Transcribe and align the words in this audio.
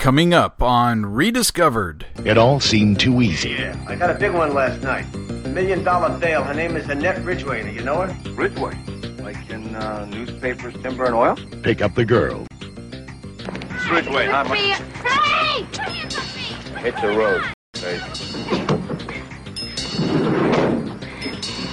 Coming 0.00 0.32
up 0.32 0.62
on 0.62 1.04
Rediscovered. 1.04 2.06
It 2.24 2.38
all 2.38 2.58
seemed 2.58 2.98
too 2.98 3.20
easy. 3.20 3.50
Yeah, 3.50 3.84
I 3.86 3.96
got 3.96 4.08
a 4.08 4.14
big 4.14 4.32
one 4.32 4.54
last 4.54 4.82
night. 4.82 5.04
Million 5.48 5.84
dollar 5.84 6.18
Dale. 6.18 6.42
Her 6.42 6.54
name 6.54 6.74
is 6.74 6.88
Annette 6.88 7.22
Ridgway. 7.22 7.64
Do 7.64 7.68
you 7.68 7.82
know 7.82 8.00
her? 8.00 8.30
Ridgway? 8.30 8.78
Like 9.18 9.50
in 9.50 9.74
uh, 9.74 10.06
newspapers, 10.06 10.72
timber, 10.82 11.04
and 11.04 11.14
oil? 11.14 11.36
Pick 11.62 11.82
up 11.82 11.94
the 11.94 12.06
girl. 12.06 12.46
It's 12.62 13.90
Ridgway, 13.90 14.26
huh? 14.26 14.44
Hey! 14.44 15.64
Hit 16.80 16.96
the 17.02 17.08
road. 17.08 17.42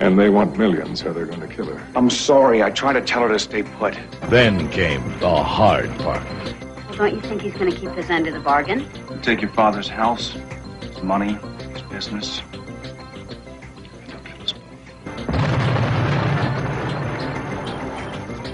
And 0.00 0.18
they 0.18 0.28
want 0.28 0.58
millions, 0.58 1.04
or 1.04 1.12
they're 1.12 1.26
going 1.26 1.38
to 1.40 1.46
kill 1.46 1.66
her. 1.66 1.80
I'm 1.94 2.10
sorry. 2.10 2.64
I 2.64 2.70
tried 2.70 2.94
to 2.94 3.00
tell 3.00 3.22
her 3.22 3.28
to 3.28 3.38
stay 3.38 3.62
put. 3.62 3.96
Then 4.28 4.68
came 4.70 5.04
the 5.20 5.44
hard 5.44 5.88
part. 5.98 6.24
Well, 6.24 6.96
don't 6.96 7.14
you 7.14 7.20
think 7.20 7.42
he's 7.42 7.54
going 7.54 7.70
to 7.70 7.78
keep 7.78 7.90
his 7.90 8.10
end 8.10 8.26
of 8.26 8.34
the 8.34 8.40
bargain? 8.40 8.88
Take 9.22 9.40
your 9.40 9.52
father's 9.52 9.88
house, 9.88 10.34
his 10.80 11.00
money, 11.00 11.38
his 11.72 11.82
business. 11.82 12.42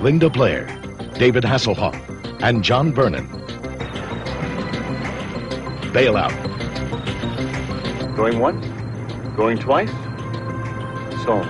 Linda 0.00 0.28
Blair, 0.28 0.66
David 1.18 1.42
Hasselhoff, 1.42 1.96
and 2.42 2.62
John 2.62 2.92
Vernon. 2.92 3.26
Bailout. 5.92 6.34
Going 8.14 8.38
once? 8.38 8.66
Going 9.36 9.58
twice? 9.58 9.90
So. 11.24 11.40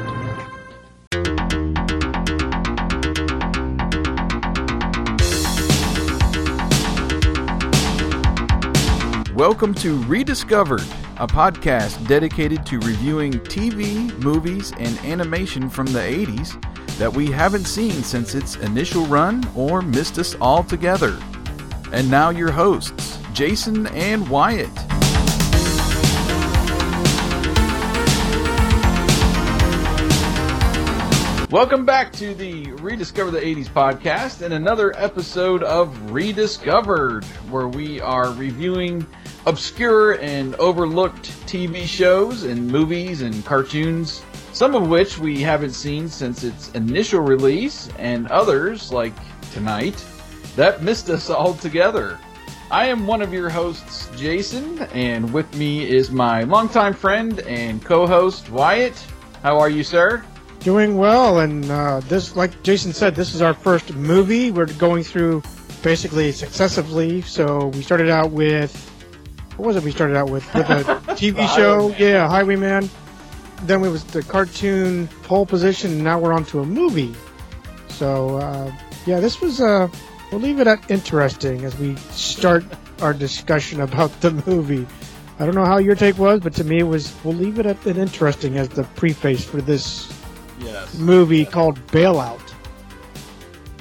Welcome 9.35 9.75
to 9.75 10.01
Rediscovered, 10.05 10.87
a 11.17 11.27
podcast 11.27 12.07
dedicated 12.07 12.65
to 12.67 12.79
reviewing 12.79 13.33
TV, 13.33 14.17
movies, 14.23 14.73
and 14.79 14.97
animation 15.01 15.69
from 15.69 15.87
the 15.87 15.99
80s 15.99 16.63
that 16.99 17.13
we 17.13 17.31
haven't 17.31 17.67
seen 17.67 18.03
since 18.03 18.35
its 18.35 18.57
initial 18.57 19.05
run 19.07 19.49
or 19.55 19.83
missed 19.83 20.19
us 20.19 20.35
altogether. 20.41 21.19
And 21.93 22.11
now 22.11 22.31
your 22.31 22.51
hosts, 22.51 23.19
Jason 23.33 23.87
and 23.89 24.29
Wyatt. 24.29 24.71
Welcome 31.51 31.87
back 31.87 32.13
to 32.15 32.35
the 32.35 32.73
Rediscover 32.73 33.31
the 33.31 33.41
80s 33.41 33.69
podcast 33.69 34.43
and 34.43 34.53
another 34.53 34.93
episode 34.99 35.63
of 35.63 36.11
Rediscovered, 36.11 37.25
where 37.51 37.69
we 37.69 38.01
are 38.01 38.33
reviewing 38.33 39.07
obscure 39.47 40.21
and 40.21 40.57
overlooked 40.57 41.31
TV 41.47 41.87
shows 41.87 42.43
and 42.43 42.67
movies 42.67 43.23
and 43.23 43.45
cartoons, 43.45 44.23
some 44.57 44.75
of 44.75 44.89
which 44.89 45.19
we 45.19 45.43
haven't 45.43 45.73
seen 45.73 46.09
since 46.09 46.43
its 46.43 46.71
initial 46.71 47.21
release, 47.21 47.91
and 47.99 48.27
others, 48.29 48.91
like 48.91 49.13
tonight, 49.53 50.03
that 50.57 50.83
missed 50.83 51.11
us 51.11 51.29
altogether. 51.43 52.19
I 52.71 52.87
am 52.87 53.07
one 53.07 53.21
of 53.21 53.35
your 53.35 53.51
hosts, 53.51 54.09
Jason, 54.17 54.79
and 54.95 55.31
with 55.31 55.55
me 55.59 55.87
is 55.87 56.11
my 56.11 56.45
longtime 56.45 56.95
friend 56.95 57.41
and 57.41 57.85
co 57.85 58.07
host, 58.07 58.49
Wyatt. 58.49 58.97
How 59.43 59.59
are 59.59 59.69
you, 59.69 59.85
sir? 59.85 60.25
Doing 60.61 60.97
well, 60.97 61.41
and 61.41 61.71
uh, 61.71 62.01
this, 62.09 62.35
like 62.35 62.63
Jason 62.63 62.95
said, 62.95 63.15
this 63.15 63.35
is 63.35 63.43
our 63.43 63.53
first 63.53 63.93
movie. 63.93 64.51
We're 64.53 64.73
going 64.79 65.03
through 65.05 65.43
basically 65.83 66.33
successively. 66.33 67.21
So 67.21 67.67
we 67.75 67.83
started 67.83 68.09
out 68.09 68.31
with 68.31 68.75
what 69.59 69.67
was 69.67 69.77
it? 69.77 69.83
We 69.83 69.91
started 69.91 70.17
out 70.17 70.31
with 70.31 70.47
with 70.55 70.71
a 70.71 70.83
TV 71.09 71.47
show, 71.55 71.95
yeah, 71.99 72.27
Highwayman. 72.27 72.89
Then 73.63 73.81
we 73.81 73.89
was 73.89 74.05
the 74.05 74.23
cartoon 74.23 75.09
pole 75.23 75.47
position, 75.47 75.93
and 75.93 76.05
now 76.05 76.19
we're 76.19 76.33
on 76.33 76.45
to 76.47 76.61
a 76.61 76.65
movie. 76.67 77.15
So 77.89 78.37
uh, 78.37 78.73
yeah, 79.07 79.21
this 79.21 79.41
was 79.41 79.61
uh, 79.61 79.89
we'll 80.31 80.41
leave 80.41 80.61
it 80.61 80.67
at 80.67 80.91
interesting 80.91 81.65
as 81.65 81.77
we 81.79 81.97
start 82.11 82.65
our 83.01 83.13
discussion 83.15 83.81
about 83.81 84.19
the 84.21 84.31
movie. 84.47 84.87
I 85.39 85.45
don't 85.45 85.55
know 85.55 85.65
how 85.67 85.79
your 85.79 85.95
take 85.95 86.17
was, 86.19 86.41
but 86.41 86.55
to 86.55 86.65
me 86.65 86.79
it 86.79 86.85
was 86.85 87.15
we'll 87.25 87.35
leave 87.35 87.59
it 87.59 87.67
at 87.67 87.85
an 87.87 87.97
interesting 87.99 88.57
as 88.57 88.69
the 88.69 88.85
preface 88.85 89.45
for 89.45 89.61
this 89.61 90.13
Yes. 90.59 90.97
movie 90.97 91.45
called 91.45 91.79
Bailout. 91.89 92.41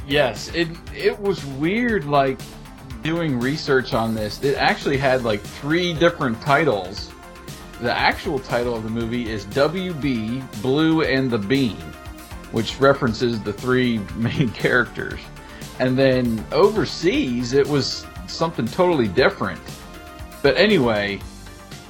Yes, 0.07 0.53
it 0.53 0.67
it 0.95 1.19
was 1.19 1.43
weird 1.45 2.05
like 2.05 2.39
doing 3.01 3.39
research 3.39 3.93
on 3.93 4.13
this. 4.15 4.41
It 4.43 4.55
actually 4.57 4.97
had 4.97 5.23
like 5.23 5.41
three 5.41 5.93
different 5.93 6.41
titles. 6.41 7.11
The 7.81 7.91
actual 7.91 8.39
title 8.39 8.75
of 8.75 8.83
the 8.83 8.89
movie 8.89 9.29
is 9.29 9.45
WB 9.47 10.61
Blue 10.61 11.01
and 11.01 11.29
the 11.29 11.37
Bean, 11.37 11.75
which 12.51 12.79
references 12.79 13.41
the 13.41 13.53
three 13.53 13.97
main 14.15 14.49
characters. 14.49 15.19
And 15.79 15.97
then 15.97 16.45
overseas 16.51 17.53
it 17.53 17.67
was 17.67 18.05
something 18.27 18.65
totally 18.65 19.07
different. 19.07 19.59
But 20.41 20.57
anyway, 20.57 21.19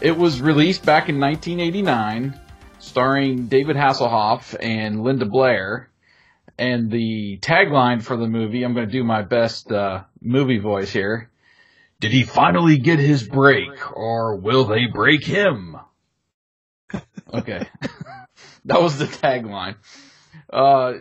it 0.02 0.18
was 0.18 0.42
released 0.42 0.86
back 0.86 1.10
in 1.10 1.20
1989 1.20 2.40
starring 2.80 3.48
David 3.48 3.76
Hasselhoff 3.76 4.56
and 4.60 5.04
Linda 5.04 5.26
Blair 5.26 5.90
and 6.58 6.90
the 6.90 7.38
tagline 7.42 8.02
for 8.02 8.16
the 8.16 8.28
movie, 8.28 8.64
I'm 8.64 8.74
going 8.74 8.86
to 8.86 8.92
do 8.92 9.04
my 9.04 9.22
best 9.22 9.72
uh, 9.72 10.04
movie 10.22 10.60
voice 10.60 10.92
here. 10.92 11.30
Did 12.00 12.12
he 12.12 12.24
finally 12.24 12.78
get 12.78 13.00
his 13.00 13.24
break, 13.24 13.96
or 13.96 14.36
will 14.36 14.66
they 14.66 14.86
break 14.88 15.24
him? 15.24 15.78
Okay, 17.34 17.68
that 18.66 18.82
was 18.82 18.98
the 18.98 19.06
tagline. 19.06 19.76
Uh, 20.52 20.94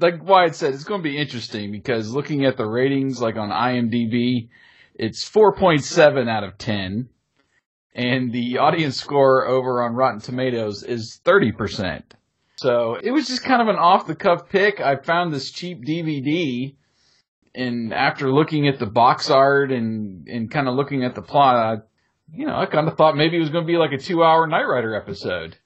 like 0.00 0.22
Wyatt 0.22 0.54
said, 0.54 0.74
it's 0.74 0.84
going 0.84 1.02
to 1.02 1.08
be 1.08 1.16
interesting 1.16 1.70
because 1.70 2.10
looking 2.10 2.44
at 2.44 2.56
the 2.56 2.66
ratings, 2.66 3.20
like 3.20 3.36
on 3.36 3.50
IMDb, 3.50 4.48
it's 4.94 5.28
4.7 5.28 6.28
out 6.28 6.44
of 6.44 6.58
10, 6.58 7.08
and 7.94 8.32
the 8.32 8.58
audience 8.58 8.96
score 9.00 9.46
over 9.46 9.82
on 9.82 9.94
Rotten 9.94 10.20
Tomatoes 10.20 10.82
is 10.82 11.20
30%. 11.24 12.02
So 12.56 12.96
it 13.00 13.12
was 13.12 13.28
just 13.28 13.44
kind 13.44 13.62
of 13.62 13.68
an 13.68 13.76
off 13.76 14.08
the 14.08 14.16
cuff 14.16 14.48
pick. 14.48 14.80
I 14.80 14.96
found 14.96 15.32
this 15.32 15.52
cheap 15.52 15.84
DVD 15.84 16.74
and 17.58 17.92
after 17.92 18.30
looking 18.30 18.68
at 18.68 18.78
the 18.78 18.86
box 18.86 19.30
art 19.30 19.72
and, 19.72 20.28
and 20.28 20.50
kind 20.50 20.68
of 20.68 20.74
looking 20.74 21.04
at 21.04 21.14
the 21.16 21.22
plot, 21.22 21.56
I, 21.56 21.82
you 22.32 22.46
know, 22.46 22.54
I 22.54 22.66
kind 22.66 22.86
of 22.86 22.96
thought 22.96 23.16
maybe 23.16 23.36
it 23.36 23.40
was 23.40 23.50
going 23.50 23.64
to 23.64 23.72
be 23.72 23.76
like 23.76 23.92
a 23.92 23.98
two 23.98 24.22
hour 24.22 24.46
Knight 24.46 24.64
Rider 24.64 24.94
episode. 24.94 25.56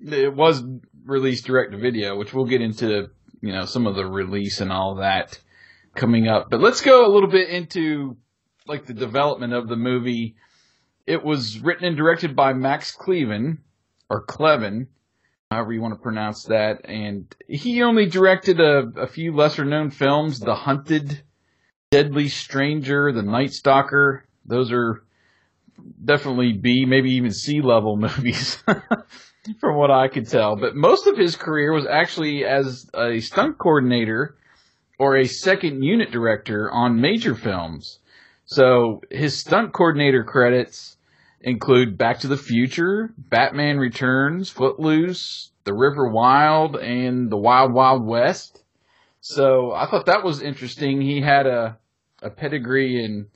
it 0.00 0.34
was 0.34 0.62
released 1.04 1.46
direct 1.46 1.72
to 1.72 1.78
video, 1.78 2.16
which 2.16 2.32
we'll 2.32 2.46
get 2.46 2.60
into, 2.60 3.10
you 3.40 3.52
know, 3.52 3.64
some 3.64 3.86
of 3.86 3.94
the 3.94 4.06
release 4.06 4.60
and 4.60 4.72
all 4.72 4.96
that 4.96 5.38
coming 5.94 6.28
up. 6.28 6.50
But 6.50 6.60
let's 6.60 6.80
go 6.80 7.06
a 7.06 7.12
little 7.12 7.28
bit 7.30 7.48
into 7.48 8.16
like 8.66 8.86
the 8.86 8.94
development 8.94 9.52
of 9.52 9.68
the 9.68 9.76
movie. 9.76 10.36
It 11.06 11.24
was 11.24 11.58
written 11.58 11.86
and 11.86 11.96
directed 11.96 12.36
by 12.36 12.52
Max 12.52 12.94
Kleven 12.94 13.58
or 14.10 14.24
Clevin, 14.24 14.88
however 15.50 15.72
you 15.72 15.80
want 15.80 15.94
to 15.94 16.02
pronounce 16.02 16.44
that, 16.44 16.82
and 16.84 17.34
he 17.48 17.82
only 17.82 18.06
directed 18.06 18.60
a, 18.60 18.92
a 18.96 19.06
few 19.06 19.34
lesser 19.34 19.64
known 19.64 19.90
films, 19.90 20.40
The 20.40 20.54
Hunted, 20.54 21.22
Deadly 21.90 22.28
Stranger, 22.28 23.12
The 23.12 23.22
Night 23.22 23.52
Stalker. 23.52 24.24
Those 24.44 24.70
are 24.72 25.04
definitely 26.04 26.52
B, 26.52 26.84
maybe 26.84 27.12
even 27.12 27.30
C 27.30 27.62
level 27.62 27.96
movies. 27.98 28.62
from 29.60 29.76
what 29.76 29.90
I 29.90 30.08
could 30.08 30.28
tell. 30.28 30.56
But 30.56 30.76
most 30.76 31.06
of 31.06 31.16
his 31.16 31.36
career 31.36 31.72
was 31.72 31.86
actually 31.86 32.44
as 32.44 32.90
a 32.94 33.20
stunt 33.20 33.56
coordinator 33.56 34.36
or 34.98 35.16
a 35.16 35.26
second 35.26 35.82
unit 35.82 36.10
director 36.10 36.70
on 36.70 37.00
major 37.00 37.34
films. 37.34 38.00
So 38.44 39.00
his 39.10 39.38
stunt 39.38 39.72
coordinator 39.72 40.24
credits 40.24 40.96
include 41.40 41.96
Back 41.96 42.20
to 42.20 42.28
the 42.28 42.36
Future, 42.36 43.14
Batman 43.16 43.78
Returns, 43.78 44.50
Footloose, 44.50 45.52
The 45.64 45.72
River 45.72 46.08
Wild, 46.10 46.76
and 46.76 47.30
The 47.30 47.36
Wild 47.38 47.72
Wild 47.72 48.04
West. 48.04 48.62
So 49.30 49.72
I 49.72 49.84
thought 49.90 50.06
that 50.06 50.24
was 50.24 50.40
interesting. 50.40 51.02
He 51.02 51.20
had 51.20 51.46
a, 51.46 51.76
a 52.22 52.30
pedigree 52.30 53.04
in 53.04 53.26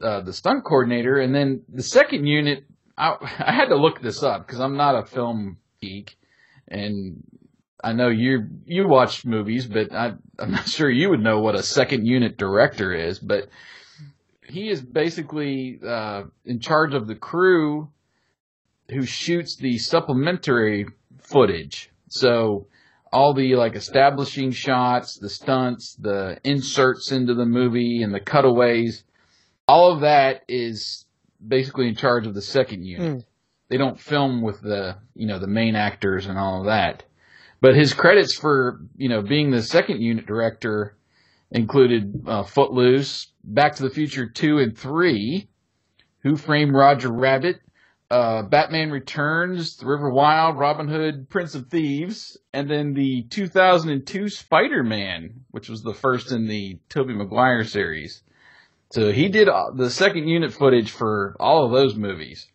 uh, 0.00 0.20
the 0.20 0.32
stunt 0.32 0.62
coordinator, 0.62 1.18
and 1.18 1.34
then 1.34 1.62
the 1.68 1.82
second 1.82 2.24
unit 2.28 2.64
I, 2.96 3.16
I 3.20 3.52
had 3.52 3.66
to 3.70 3.74
look 3.74 4.00
this 4.00 4.22
up 4.22 4.46
because 4.46 4.60
I'm 4.60 4.76
not 4.76 4.94
a 4.94 5.04
film 5.04 5.58
geek, 5.80 6.16
and 6.68 7.24
I 7.82 7.94
know 7.94 8.10
you 8.10 8.46
you 8.64 8.86
watch 8.86 9.24
movies, 9.24 9.66
but 9.66 9.92
I, 9.92 10.12
I'm 10.38 10.52
not 10.52 10.68
sure 10.68 10.88
you 10.88 11.10
would 11.10 11.20
know 11.20 11.40
what 11.40 11.56
a 11.56 11.64
second 11.64 12.06
unit 12.06 12.38
director 12.38 12.94
is. 12.94 13.18
But 13.18 13.48
he 14.48 14.68
is 14.68 14.80
basically 14.80 15.80
uh, 15.84 16.26
in 16.44 16.60
charge 16.60 16.94
of 16.94 17.08
the 17.08 17.16
crew 17.16 17.88
who 18.88 19.04
shoots 19.04 19.56
the 19.56 19.78
supplementary 19.78 20.86
footage. 21.18 21.90
So 22.08 22.68
all 23.12 23.34
the 23.34 23.56
like 23.56 23.74
establishing 23.74 24.50
shots, 24.50 25.16
the 25.16 25.28
stunts, 25.28 25.94
the 25.94 26.38
inserts 26.44 27.12
into 27.12 27.34
the 27.34 27.46
movie, 27.46 28.02
and 28.02 28.14
the 28.14 28.20
cutaways, 28.20 29.04
all 29.66 29.92
of 29.92 30.00
that 30.00 30.42
is 30.48 31.04
basically 31.46 31.88
in 31.88 31.94
charge 31.94 32.26
of 32.26 32.34
the 32.34 32.42
second 32.42 32.84
unit. 32.84 33.18
Mm. 33.18 33.24
They 33.68 33.76
don't 33.76 34.00
film 34.00 34.42
with 34.42 34.60
the 34.60 34.96
you 35.14 35.26
know 35.26 35.38
the 35.38 35.46
main 35.46 35.76
actors 35.76 36.26
and 36.26 36.38
all 36.38 36.60
of 36.60 36.66
that. 36.66 37.04
But 37.60 37.74
his 37.74 37.92
credits 37.92 38.34
for 38.34 38.80
you 38.96 39.08
know 39.08 39.22
being 39.22 39.50
the 39.50 39.62
second 39.62 40.00
unit 40.00 40.26
director 40.26 40.96
included 41.50 42.24
uh, 42.26 42.42
Footloose, 42.42 43.28
Back 43.44 43.76
to 43.76 43.82
the 43.82 43.90
Future 43.90 44.28
two 44.28 44.58
and 44.58 44.76
three, 44.76 45.48
Who 46.22 46.36
Framed 46.36 46.74
Roger 46.74 47.10
Rabbit, 47.10 47.60
uh, 48.10 48.42
Batman 48.42 48.90
Returns, 48.90 49.76
The 49.76 49.86
River 49.86 50.10
Wild, 50.10 50.58
Robin 50.58 50.88
Hood, 50.88 51.28
Prince 51.28 51.54
of 51.54 51.68
Thieves, 51.68 52.38
and 52.52 52.70
then 52.70 52.94
the 52.94 53.22
2002 53.28 54.28
Spider-Man, 54.28 55.44
which 55.50 55.68
was 55.68 55.82
the 55.82 55.92
first 55.92 56.32
in 56.32 56.46
the 56.46 56.78
Tobey 56.88 57.14
Maguire 57.14 57.64
series. 57.64 58.22
So 58.90 59.12
he 59.12 59.28
did 59.28 59.48
uh, 59.48 59.72
the 59.74 59.90
second 59.90 60.28
unit 60.28 60.52
footage 60.54 60.90
for 60.90 61.36
all 61.38 61.66
of 61.66 61.72
those 61.72 61.96
movies. 61.96 62.48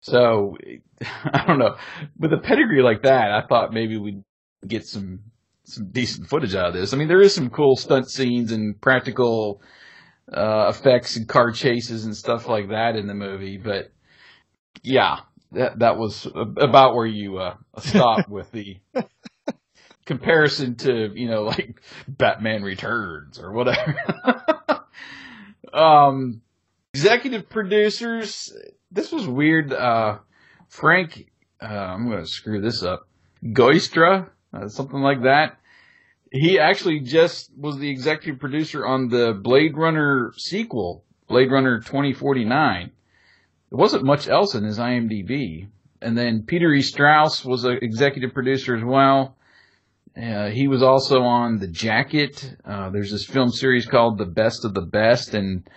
So 0.00 0.56
I 1.24 1.44
don't 1.46 1.60
know, 1.60 1.76
with 2.18 2.32
a 2.32 2.38
pedigree 2.38 2.82
like 2.82 3.02
that, 3.02 3.30
I 3.30 3.46
thought 3.46 3.72
maybe 3.72 3.96
we'd 3.96 4.24
get 4.66 4.86
some 4.86 5.20
some 5.62 5.90
decent 5.90 6.28
footage 6.28 6.54
out 6.54 6.68
of 6.68 6.74
this. 6.74 6.94
I 6.94 6.96
mean, 6.96 7.08
there 7.08 7.20
is 7.20 7.34
some 7.34 7.50
cool 7.50 7.76
stunt 7.76 8.10
scenes 8.10 8.52
and 8.52 8.80
practical 8.80 9.60
uh, 10.32 10.72
effects 10.74 11.16
and 11.16 11.28
car 11.28 11.52
chases 11.52 12.06
and 12.06 12.16
stuff 12.16 12.48
like 12.48 12.70
that 12.70 12.96
in 12.96 13.06
the 13.06 13.14
movie, 13.14 13.58
but 13.58 13.92
yeah, 14.82 15.20
that 15.52 15.78
that 15.78 15.96
was 15.96 16.26
about 16.34 16.94
where 16.94 17.06
you 17.06 17.38
uh, 17.38 17.54
stop 17.78 18.28
with 18.28 18.50
the 18.52 18.78
comparison 20.06 20.74
to 20.76 21.10
you 21.14 21.28
know 21.28 21.42
like 21.42 21.80
Batman 22.08 22.62
Returns 22.62 23.38
or 23.38 23.52
whatever. 23.52 23.96
um, 25.72 26.40
executive 26.94 27.48
producers. 27.48 28.52
This 28.90 29.12
was 29.12 29.26
weird. 29.26 29.72
Uh, 29.72 30.18
Frank, 30.68 31.30
uh, 31.62 31.66
I'm 31.66 32.08
going 32.08 32.20
to 32.20 32.26
screw 32.26 32.60
this 32.60 32.82
up. 32.82 33.08
Goistra, 33.44 34.30
uh, 34.52 34.68
something 34.68 35.00
like 35.00 35.22
that. 35.22 35.58
He 36.30 36.58
actually 36.58 37.00
just 37.00 37.50
was 37.56 37.78
the 37.78 37.88
executive 37.88 38.38
producer 38.38 38.86
on 38.86 39.08
the 39.08 39.32
Blade 39.32 39.76
Runner 39.76 40.32
sequel, 40.36 41.04
Blade 41.26 41.50
Runner 41.50 41.78
2049. 41.78 42.90
There 43.70 43.78
wasn't 43.78 44.04
much 44.04 44.28
else 44.28 44.54
in 44.54 44.64
his 44.64 44.78
IMDb. 44.78 45.68
And 46.00 46.16
then 46.16 46.44
Peter 46.46 46.72
E. 46.72 46.82
Strauss 46.82 47.44
was 47.44 47.64
an 47.64 47.78
executive 47.82 48.32
producer 48.32 48.76
as 48.76 48.84
well. 48.84 49.36
Uh, 50.16 50.48
he 50.48 50.68
was 50.68 50.82
also 50.82 51.22
on 51.22 51.58
The 51.58 51.68
Jacket. 51.68 52.56
Uh, 52.64 52.90
there's 52.90 53.10
this 53.10 53.24
film 53.24 53.50
series 53.50 53.86
called 53.86 54.18
The 54.18 54.26
Best 54.26 54.64
of 54.64 54.74
the 54.74 54.82
Best 54.82 55.34
and 55.34 55.68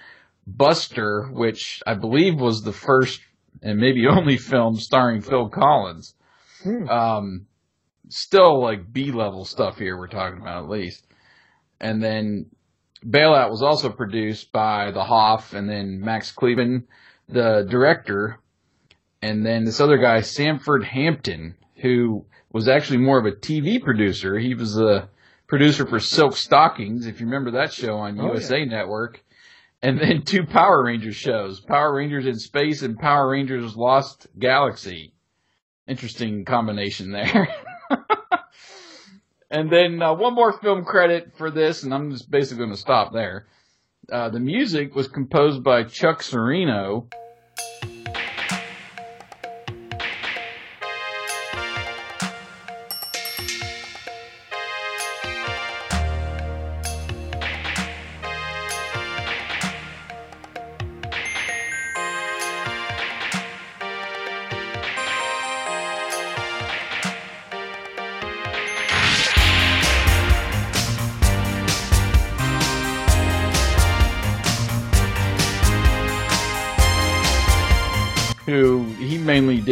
Buster, 0.48 1.30
which 1.32 1.82
I 1.86 1.94
believe 1.94 2.40
was 2.40 2.62
the 2.62 2.74
first 2.74 3.22
and 3.62 3.80
maybe 3.80 4.08
only 4.10 4.38
film 4.38 4.76
starring 4.76 5.22
Phil 5.22 5.50
Collins. 5.50 6.16
Hmm. 6.64 6.88
Um, 6.88 7.48
still 8.10 8.62
like 8.62 8.92
B 8.92 9.12
level 9.12 9.46
stuff 9.46 9.78
here 9.78 9.98
we're 9.98 10.08
talking 10.08 10.42
about 10.42 10.64
at 10.64 10.70
least. 10.70 11.06
And 11.80 12.02
then 12.02 12.48
Bailout 13.06 13.50
was 13.50 13.64
also 13.64 13.90
produced 13.90 14.52
by 14.52 14.92
the 14.92 15.04
Hoff 15.04 15.54
and 15.54 15.68
then 15.68 16.02
Max 16.02 16.32
Kleven, 16.32 16.84
the 17.32 17.66
director, 17.70 18.40
and 19.22 19.46
then 19.46 19.66
this 19.66 19.80
other 19.80 19.98
guy, 19.98 20.22
Sanford 20.22 20.84
Hampton, 20.84 21.56
who 21.82 22.26
was 22.52 22.68
actually 22.68 22.98
more 22.98 23.20
of 23.20 23.26
a 23.26 23.32
TV 23.32 23.82
producer. 23.82 24.38
He 24.38 24.56
was 24.56 24.80
a 24.80 25.10
producer 25.48 25.86
for 25.86 26.00
Silk 26.00 26.36
Stockings, 26.36 27.08
if 27.08 27.20
you 27.20 27.26
remember 27.26 27.52
that 27.52 27.74
show 27.74 27.98
on 27.98 28.20
Oh, 28.20 28.28
USA 28.28 28.66
Network. 28.66 29.24
And 29.82 30.00
then 30.00 30.22
two 30.26 30.46
Power 30.46 30.84
Rangers 30.84 31.16
shows, 31.16 31.60
Power 31.60 31.94
Rangers 31.94 32.26
in 32.26 32.40
Space 32.40 32.82
and 32.82 32.98
Power 32.98 33.30
Rangers 33.30 33.76
Lost 33.76 34.28
Galaxy. 34.38 35.14
Interesting 35.88 36.46
combination 36.46 37.12
there. 37.12 37.48
and 39.52 39.72
then 39.72 40.02
uh, 40.02 40.14
one 40.14 40.36
more 40.36 40.54
film 40.60 40.86
credit 40.86 41.34
for 41.38 41.52
this, 41.52 41.84
and 41.84 41.94
I'm 41.94 42.12
just 42.12 42.30
basically 42.30 42.60
going 42.60 42.76
to 42.76 42.78
stop 42.78 43.12
there. 43.12 43.48
Uh, 44.12 44.30
the 44.30 44.40
music 44.40 44.96
was 44.96 45.08
composed 45.08 45.64
by 45.64 45.84
Chuck 45.84 46.22
Cirino. 46.22 47.12
Who 47.60 48.01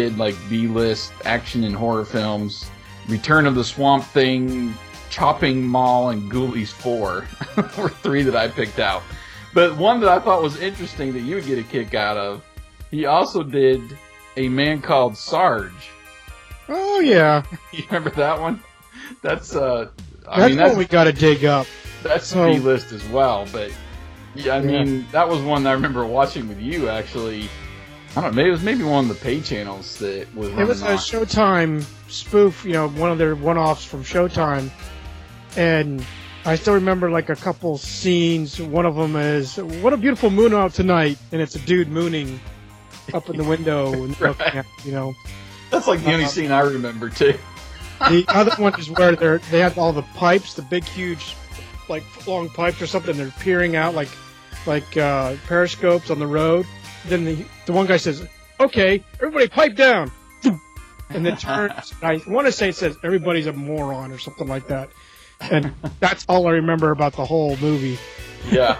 did 0.09 0.17
like 0.17 0.35
B-list 0.49 1.11
action 1.25 1.63
and 1.63 1.75
horror 1.75 2.05
films. 2.05 2.69
Return 3.07 3.45
of 3.45 3.55
the 3.55 3.63
Swamp 3.63 4.03
Thing, 4.05 4.73
Chopping 5.09 5.65
Mall, 5.65 6.09
and 6.09 6.31
Ghoulies 6.31 6.69
4 6.69 7.25
were 7.81 7.89
three 7.89 8.23
that 8.23 8.35
I 8.35 8.47
picked 8.47 8.79
out. 8.79 9.01
But 9.53 9.75
one 9.77 9.99
that 10.01 10.09
I 10.09 10.19
thought 10.19 10.41
was 10.43 10.59
interesting 10.59 11.13
that 11.13 11.21
you 11.21 11.35
would 11.35 11.45
get 11.45 11.57
a 11.57 11.63
kick 11.63 11.93
out 11.95 12.17
of, 12.17 12.43
he 12.91 13.05
also 13.05 13.41
did 13.43 13.97
A 14.37 14.47
Man 14.49 14.81
Called 14.81 15.17
Sarge. 15.17 15.89
Oh 16.67 16.99
yeah, 16.99 17.43
You 17.71 17.83
remember 17.87 18.11
that 18.11 18.39
one? 18.39 18.61
That's 19.23 19.55
uh, 19.55 19.89
I 20.27 20.39
that's 20.41 20.49
mean 20.53 20.59
what 20.61 20.77
we 20.77 20.85
got 20.85 21.05
to 21.05 21.11
dig 21.13 21.45
up. 21.45 21.65
that's 22.03 22.27
So- 22.27 22.45
B 22.53 22.59
list 22.59 22.91
as 22.91 23.03
well, 23.09 23.47
but 23.51 23.71
yeah, 24.35 24.55
I 24.57 24.61
mean 24.61 25.07
that 25.11 25.27
was 25.27 25.41
one 25.41 25.65
I 25.65 25.71
remember 25.71 26.05
watching 26.05 26.47
with 26.47 26.59
you 26.61 26.89
actually. 26.89 27.49
I 28.15 28.21
don't 28.21 28.31
know, 28.31 28.35
maybe 28.37 28.49
it 28.49 28.51
was 28.51 28.63
maybe 28.63 28.83
one 28.83 29.05
of 29.05 29.09
the 29.09 29.23
pay 29.23 29.39
channels 29.39 29.97
that 29.99 30.33
was. 30.35 30.49
It 30.49 30.67
was 30.67 30.81
a 30.81 30.91
on. 30.91 30.97
Showtime 30.97 31.85
spoof, 32.09 32.65
you 32.65 32.73
know, 32.73 32.89
one 32.89 33.11
of 33.11 33.17
their 33.17 33.35
one-offs 33.35 33.85
from 33.85 34.03
Showtime, 34.03 34.69
and 35.55 36.03
I 36.45 36.55
still 36.55 36.73
remember 36.73 37.11
like 37.11 37.29
a 37.29 37.35
couple 37.35 37.77
scenes. 37.77 38.59
One 38.59 38.85
of 38.85 38.95
them 38.95 39.15
is 39.15 39.57
"What 39.57 39.93
a 39.93 39.97
beautiful 39.97 40.29
moon 40.31 40.53
out 40.53 40.73
tonight," 40.73 41.17
and 41.31 41.41
it's 41.41 41.55
a 41.55 41.59
dude 41.59 41.89
mooning 41.89 42.39
up 43.13 43.29
in 43.29 43.37
the 43.37 43.43
window 43.43 43.93
and 43.93 44.09
looking 44.21 44.25
Right. 44.45 44.55
at, 44.55 44.65
you 44.83 44.91
know. 44.91 45.13
That's 45.69 45.87
like 45.87 46.03
the 46.03 46.11
only 46.13 46.25
scene 46.25 46.51
I 46.51 46.61
remember 46.61 47.09
too. 47.09 47.35
The 48.09 48.25
other 48.29 48.51
one 48.61 48.77
is 48.79 48.89
where 48.89 49.15
they're 49.15 49.37
they 49.51 49.59
have 49.59 49.77
all 49.77 49.93
the 49.93 50.01
pipes, 50.15 50.55
the 50.55 50.63
big 50.63 50.83
huge 50.83 51.35
like 51.89 52.03
long 52.25 52.49
pipes 52.49 52.81
or 52.81 52.87
something. 52.87 53.15
They're 53.17 53.33
peering 53.39 53.75
out 53.75 53.93
like 53.93 54.09
like 54.65 54.97
uh, 54.97 55.35
periscopes 55.45 56.09
on 56.09 56.17
the 56.17 56.27
road. 56.27 56.65
Then 57.09 57.25
the 57.25 57.43
the 57.65 57.73
one 57.73 57.85
guy 57.87 57.97
says, 57.97 58.27
"Okay, 58.59 59.03
everybody 59.15 59.47
pipe 59.47 59.75
down," 59.75 60.11
and 61.09 61.25
then 61.25 61.35
turns. 61.37 61.93
I 62.01 62.21
want 62.27 62.45
to 62.47 62.51
say 62.51 62.69
it 62.69 62.75
says 62.75 62.97
everybody's 63.03 63.47
a 63.47 63.53
moron 63.53 64.11
or 64.11 64.17
something 64.19 64.47
like 64.47 64.67
that. 64.67 64.89
And 65.41 65.73
that's 65.99 66.25
all 66.27 66.47
I 66.47 66.51
remember 66.51 66.91
about 66.91 67.13
the 67.13 67.25
whole 67.25 67.55
movie. 67.57 67.97
Yeah. 68.51 68.77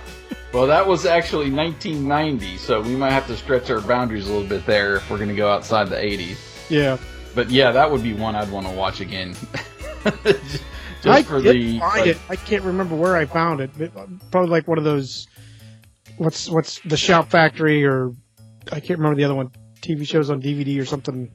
Well, 0.54 0.68
that 0.68 0.86
was 0.86 1.06
actually 1.06 1.52
1990, 1.52 2.58
so 2.58 2.82
we 2.82 2.96
might 2.96 3.12
have 3.12 3.28
to 3.28 3.38
stretch 3.38 3.70
our 3.70 3.82
boundaries 3.82 4.28
a 4.28 4.34
little 4.34 4.48
bit 4.48 4.66
there 4.66 4.96
if 4.96 5.10
we're 5.10 5.18
going 5.18 5.30
to 5.30 5.36
go 5.36 5.50
outside 5.52 5.90
the 5.90 5.96
80s. 5.96 6.38
Yeah, 6.70 6.98
But 7.36 7.50
yeah, 7.52 7.72
that 7.72 7.90
would 7.90 8.02
be 8.04 8.14
one 8.14 8.36
I'd 8.36 8.52
want 8.52 8.66
to 8.68 8.74
watch 8.74 9.00
again. 9.00 9.36
Just 10.26 11.08
I 11.08 11.24
for 11.24 11.42
did 11.42 11.56
the 11.56 11.80
find 11.80 12.00
like, 12.02 12.08
it. 12.08 12.18
I 12.30 12.36
can't 12.36 12.64
remember 12.64 12.96
where 12.96 13.16
I 13.16 13.26
found 13.26 13.62
it. 13.62 13.70
It- 13.80 13.94
Probably 14.32 14.50
like 14.50 14.68
one 14.68 14.78
of 14.78 14.84
those. 14.84 15.28
What's 16.20 16.50
what's 16.50 16.80
the 16.82 16.98
Shout 16.98 17.30
Factory 17.30 17.86
or 17.86 18.12
I 18.72 18.82
can't 18.82 19.00
remember 19.00 19.16
the 19.16 19.24
other 19.24 19.36
one. 19.36 19.52
TV 19.82 20.06
shows 20.06 20.30
on 20.30 20.42
DVD 20.42 20.82
or 20.82 20.86
something. 20.86 21.32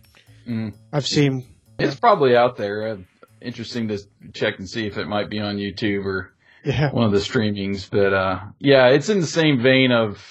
Mm. 0.46 0.74
I've 0.92 1.06
seen. 1.06 1.46
It's 1.78 1.94
probably 1.98 2.36
out 2.36 2.58
there. 2.58 2.88
Uh, 2.88 2.96
interesting 3.40 3.88
to 3.88 3.98
check 4.34 4.58
and 4.58 4.68
see 4.68 4.86
if 4.86 4.98
it 4.98 5.08
might 5.08 5.30
be 5.30 5.40
on 5.40 5.56
YouTube 5.56 6.04
or 6.04 6.34
Yeah, 6.64 6.90
one 6.90 7.04
of 7.04 7.12
the 7.12 7.18
streamings. 7.18 7.88
But 7.90 8.12
uh, 8.12 8.40
yeah, 8.58 8.88
it's 8.88 9.08
in 9.08 9.20
the 9.20 9.26
same 9.26 9.62
vein 9.62 9.90
of 9.90 10.22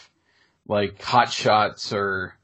like 0.68 1.02
Hot 1.02 1.32
Shots 1.32 1.92
or 1.92 2.38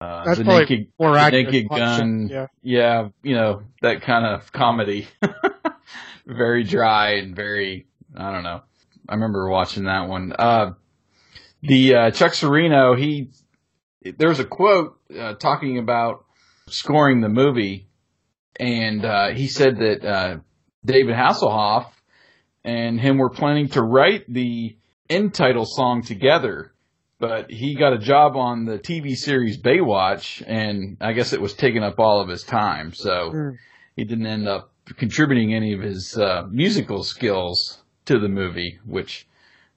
uh, 0.00 0.32
the 0.32 0.44
Naked, 0.44 0.86
the. 0.98 1.30
Naked 1.30 1.66
Shot, 1.68 1.76
Gun. 1.76 2.28
yeah. 2.30 2.46
yeah, 2.62 3.08
you 3.24 3.34
know 3.34 3.64
that 3.82 4.02
kind 4.02 4.24
of 4.24 4.52
comedy. 4.52 5.08
very 6.26 6.62
dry 6.62 7.14
and 7.14 7.34
very 7.34 7.86
I 8.16 8.32
don't 8.32 8.44
know. 8.44 8.62
I 9.08 9.14
remember 9.14 9.48
watching 9.48 9.84
that 9.84 10.08
one. 10.08 10.32
Uh, 10.38 10.74
the 11.62 11.94
uh, 11.94 12.10
Chuck 12.10 12.32
Cirino, 12.32 12.98
he 12.98 13.30
there's 14.16 14.40
a 14.40 14.44
quote 14.44 14.98
uh, 15.18 15.34
talking 15.34 15.78
about 15.78 16.24
scoring 16.68 17.20
the 17.20 17.28
movie, 17.28 17.86
and 18.58 19.04
uh, 19.04 19.28
he 19.30 19.48
said 19.48 19.78
that 19.78 20.04
uh, 20.04 20.38
David 20.84 21.14
Hasselhoff 21.14 21.86
and 22.64 23.00
him 23.00 23.18
were 23.18 23.30
planning 23.30 23.68
to 23.70 23.82
write 23.82 24.24
the 24.32 24.76
end 25.08 25.34
title 25.34 25.64
song 25.66 26.02
together, 26.02 26.72
but 27.18 27.50
he 27.50 27.74
got 27.74 27.92
a 27.92 27.98
job 27.98 28.36
on 28.36 28.64
the 28.64 28.78
TV 28.78 29.16
series 29.16 29.58
Baywatch, 29.58 30.42
and 30.46 30.96
I 31.00 31.12
guess 31.12 31.32
it 31.32 31.40
was 31.40 31.54
taking 31.54 31.82
up 31.82 31.98
all 31.98 32.20
of 32.20 32.28
his 32.28 32.42
time, 32.42 32.92
so 32.94 33.32
Mm. 33.32 33.58
he 33.96 34.04
didn't 34.04 34.26
end 34.26 34.48
up 34.48 34.72
contributing 34.96 35.54
any 35.54 35.72
of 35.72 35.80
his 35.80 36.16
uh, 36.16 36.46
musical 36.50 37.02
skills 37.04 37.82
to 38.06 38.18
the 38.18 38.28
movie, 38.28 38.78
which 38.86 39.26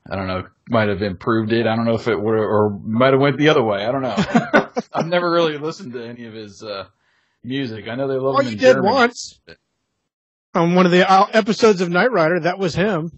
I 0.09 0.15
don't 0.15 0.27
know 0.27 0.43
might 0.69 0.89
have 0.89 1.01
improved 1.01 1.51
it. 1.51 1.67
I 1.67 1.75
don't 1.75 1.85
know 1.85 1.95
if 1.95 2.07
it 2.07 2.19
would 2.19 2.35
or 2.35 2.69
might 2.83 3.11
have 3.13 3.21
went 3.21 3.37
the 3.37 3.49
other 3.49 3.63
way. 3.63 3.85
I 3.85 3.91
don't 3.91 4.01
know. 4.01 4.15
I've 4.93 5.07
never 5.07 5.29
really 5.29 5.57
listened 5.57 5.93
to 5.93 6.05
any 6.05 6.25
of 6.25 6.33
his 6.33 6.63
uh, 6.63 6.85
music. 7.43 7.87
I 7.87 7.95
know 7.95 8.07
they 8.07 8.15
love 8.15 8.35
Oh, 8.35 8.39
him 8.39 8.45
you 8.47 8.55
did 8.55 8.73
Germany. 8.75 8.93
once. 8.93 9.39
On 10.55 10.75
one 10.75 10.85
of 10.85 10.91
the 10.91 11.09
uh, 11.09 11.25
episodes 11.33 11.81
of 11.81 11.89
Knight 11.89 12.11
Rider, 12.11 12.39
that 12.41 12.59
was 12.59 12.75
him. 12.75 13.11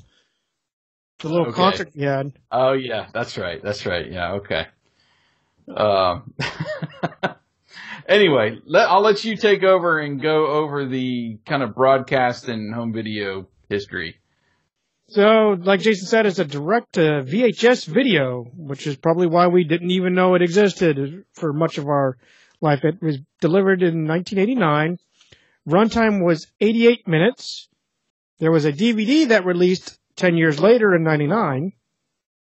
The 1.19 1.29
little 1.29 1.47
Okay. 1.47 1.55
concert 1.55 1.89
he 1.93 2.03
had. 2.03 2.33
Oh 2.51 2.73
yeah, 2.73 3.07
that's 3.13 3.37
right. 3.37 3.61
That's 3.63 3.85
right. 3.85 4.11
Yeah. 4.11 4.33
Okay. 4.33 4.67
Um. 5.75 6.33
anyway, 8.07 8.59
let, 8.65 8.89
I'll 8.89 9.01
let 9.01 9.23
you 9.23 9.35
take 9.35 9.63
over 9.63 9.99
and 9.99 10.21
go 10.21 10.47
over 10.47 10.85
the 10.85 11.39
kind 11.45 11.63
of 11.63 11.73
broadcast 11.75 12.47
and 12.47 12.73
home 12.73 12.93
video 12.93 13.47
history. 13.69 14.17
So, 15.15 15.55
like 15.57 15.79
Jason 15.79 16.07
said, 16.07 16.25
it's 16.25 16.39
a 16.39 16.43
direct 16.43 16.97
uh, 16.97 17.01
to 17.01 17.23
VHS 17.23 17.85
video, 17.85 18.43
which 18.53 18.85
is 18.85 18.97
probably 18.97 19.27
why 19.27 19.47
we 19.47 19.63
didn't 19.63 19.91
even 19.91 20.13
know 20.13 20.35
it 20.35 20.41
existed 20.41 21.23
for 21.31 21.53
much 21.53 21.77
of 21.77 21.87
our 21.87 22.17
life. 22.59 22.83
It 22.83 23.01
was 23.01 23.19
delivered 23.39 23.81
in 23.81 24.05
1989. 24.05 24.97
Runtime 25.69 26.21
was 26.21 26.47
88 26.59 27.07
minutes. 27.07 27.69
There 28.39 28.51
was 28.51 28.65
a 28.65 28.73
DVD 28.73 29.29
that 29.29 29.45
released 29.45 29.97
10 30.17 30.35
years 30.35 30.59
later 30.59 30.93
in 30.93 31.03
99. 31.03 31.71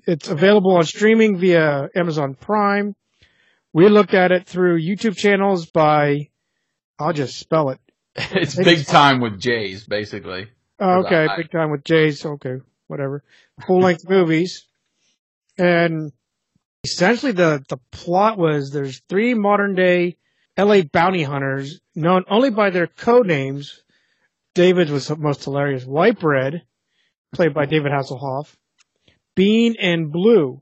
It's 0.08 0.28
available 0.28 0.78
on 0.78 0.86
streaming 0.86 1.38
via 1.38 1.90
Amazon 1.96 2.34
Prime. 2.34 2.96
We 3.72 3.88
looked 3.88 4.16
at 4.16 4.32
it 4.32 4.48
through 4.48 4.82
YouTube 4.82 5.16
channels 5.16 5.68
by, 5.68 6.30
I'll 6.98 7.14
just 7.14 7.38
spell 7.38 7.70
it. 7.70 7.80
It's 8.32 8.56
big 8.56 8.88
time 8.88 9.22
with 9.22 9.40
Jays, 9.40 9.86
basically. 9.86 10.48
Oh, 10.80 11.06
okay, 11.06 11.26
I- 11.28 11.38
big 11.38 11.52
time 11.52 11.72
with 11.72 11.84
Jays. 11.84 12.26
Okay, 12.26 12.58
whatever. 12.88 13.24
Full 13.66 13.80
length 13.80 14.04
movies, 14.10 14.66
and 15.58 16.12
essentially 16.84 17.32
the 17.32 17.64
the 17.68 17.78
plot 17.92 18.38
was 18.38 18.72
there's 18.72 19.02
three 19.10 19.34
modern 19.34 19.76
day 19.76 20.18
L.A. 20.56 20.84
bounty 20.84 21.24
hunters 21.24 21.80
known 21.96 22.24
only 22.30 22.50
by 22.50 22.70
their 22.70 22.88
code 22.88 23.28
names. 23.28 23.84
David 24.56 24.90
was 24.90 25.08
the 25.08 25.16
most 25.16 25.44
hilarious. 25.44 25.86
White 25.86 26.20
Bread, 26.20 26.64
played 27.32 27.54
by 27.54 27.66
David 27.66 27.92
Hasselhoff, 27.92 28.56
Bean 29.36 29.76
and 29.80 30.12
Blue, 30.12 30.62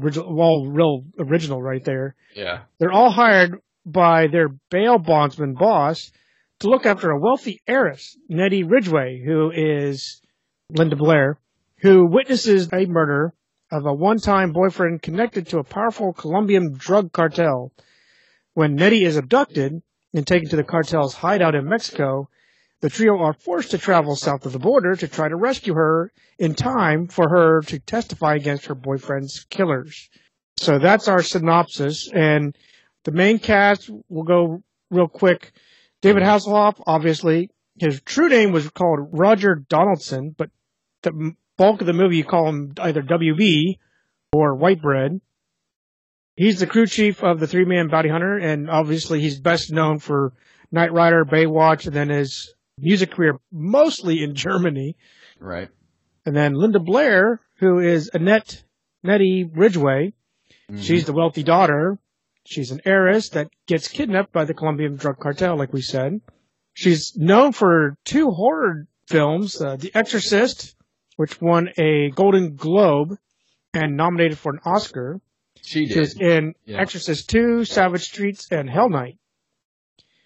original, 0.00 0.34
well, 0.34 0.64
real 0.64 1.04
original 1.18 1.60
right 1.60 1.84
there. 1.84 2.14
Yeah. 2.34 2.60
They're 2.78 2.92
all 2.92 3.10
hired 3.10 3.60
by 3.84 4.28
their 4.28 4.48
bail 4.70 4.96
bondsman 4.98 5.52
boss 5.54 6.10
to 6.62 6.70
look 6.70 6.86
after 6.86 7.10
a 7.10 7.18
wealthy 7.18 7.60
heiress, 7.66 8.16
Nettie 8.28 8.62
Ridgway, 8.62 9.20
who 9.20 9.50
is 9.50 10.22
Linda 10.70 10.94
Blair, 10.94 11.40
who 11.78 12.06
witnesses 12.06 12.68
a 12.72 12.86
murder 12.86 13.34
of 13.72 13.84
a 13.84 13.92
one-time 13.92 14.52
boyfriend 14.52 15.02
connected 15.02 15.48
to 15.48 15.58
a 15.58 15.64
powerful 15.64 16.12
Colombian 16.12 16.72
drug 16.72 17.12
cartel. 17.12 17.72
When 18.54 18.76
Nettie 18.76 19.04
is 19.04 19.16
abducted 19.16 19.82
and 20.14 20.24
taken 20.24 20.48
to 20.50 20.56
the 20.56 20.62
cartel's 20.62 21.14
hideout 21.14 21.56
in 21.56 21.68
Mexico, 21.68 22.28
the 22.80 22.90
trio 22.90 23.18
are 23.18 23.32
forced 23.32 23.72
to 23.72 23.78
travel 23.78 24.14
south 24.14 24.46
of 24.46 24.52
the 24.52 24.60
border 24.60 24.94
to 24.94 25.08
try 25.08 25.28
to 25.28 25.34
rescue 25.34 25.74
her 25.74 26.12
in 26.38 26.54
time 26.54 27.08
for 27.08 27.28
her 27.28 27.62
to 27.62 27.80
testify 27.80 28.36
against 28.36 28.66
her 28.66 28.76
boyfriend's 28.76 29.46
killers. 29.50 30.08
So 30.58 30.78
that's 30.78 31.08
our 31.08 31.22
synopsis. 31.22 32.08
And 32.12 32.56
the 33.02 33.10
main 33.10 33.40
cast, 33.40 33.90
we'll 34.08 34.22
go 34.22 34.62
real 34.92 35.08
quick. 35.08 35.50
David 36.02 36.22
mm-hmm. 36.22 36.50
Hasselhoff, 36.50 36.82
obviously, 36.86 37.50
his 37.78 38.00
true 38.02 38.28
name 38.28 38.52
was 38.52 38.68
called 38.70 39.08
Roger 39.12 39.54
Donaldson, 39.54 40.34
but 40.36 40.50
the 41.02 41.34
bulk 41.56 41.80
of 41.80 41.86
the 41.86 41.92
movie 41.92 42.16
you 42.16 42.24
call 42.24 42.48
him 42.48 42.74
either 42.78 43.02
WB 43.02 43.78
or 44.32 44.54
White 44.54 44.82
Bread. 44.82 45.20
He's 46.36 46.60
the 46.60 46.66
crew 46.66 46.86
chief 46.86 47.22
of 47.22 47.40
the 47.40 47.46
three 47.46 47.64
man 47.64 47.88
bounty 47.88 48.08
hunter, 48.08 48.38
and 48.38 48.68
obviously 48.68 49.20
he's 49.20 49.40
best 49.40 49.70
known 49.70 49.98
for 49.98 50.32
Knight 50.70 50.92
Rider, 50.92 51.24
Baywatch, 51.24 51.86
and 51.86 51.94
then 51.94 52.08
his 52.08 52.54
music 52.78 53.12
career 53.12 53.38
mostly 53.50 54.22
in 54.22 54.34
Germany. 54.34 54.96
Right. 55.38 55.68
And 56.24 56.34
then 56.34 56.54
Linda 56.54 56.78
Blair, 56.78 57.40
who 57.58 57.78
is 57.78 58.10
Annette 58.12 58.62
Nettie 59.02 59.44
Ridgway, 59.44 60.14
mm-hmm. 60.70 60.80
she's 60.80 61.04
the 61.04 61.12
wealthy 61.12 61.42
daughter. 61.42 61.98
She's 62.44 62.70
an 62.70 62.80
heiress 62.84 63.30
that 63.30 63.48
gets 63.66 63.88
kidnapped 63.88 64.32
by 64.32 64.44
the 64.44 64.54
Colombian 64.54 64.96
drug 64.96 65.18
cartel, 65.18 65.56
like 65.56 65.72
we 65.72 65.82
said. 65.82 66.20
She's 66.74 67.16
known 67.16 67.52
for 67.52 67.96
two 68.04 68.30
horror 68.30 68.86
films, 69.06 69.60
uh, 69.60 69.76
The 69.76 69.94
Exorcist, 69.94 70.74
which 71.16 71.40
won 71.40 71.68
a 71.78 72.10
Golden 72.10 72.56
Globe 72.56 73.16
and 73.74 73.96
nominated 73.96 74.38
for 74.38 74.52
an 74.52 74.60
Oscar. 74.64 75.20
She 75.60 75.86
did. 75.86 75.92
She 75.94 76.00
was 76.00 76.20
in 76.20 76.54
Yeah. 76.64 76.78
Exorcist 76.80 77.28
2, 77.30 77.64
Savage 77.64 78.02
Streets, 78.04 78.48
and 78.50 78.68
Hell 78.68 78.88
Night. 78.88 79.18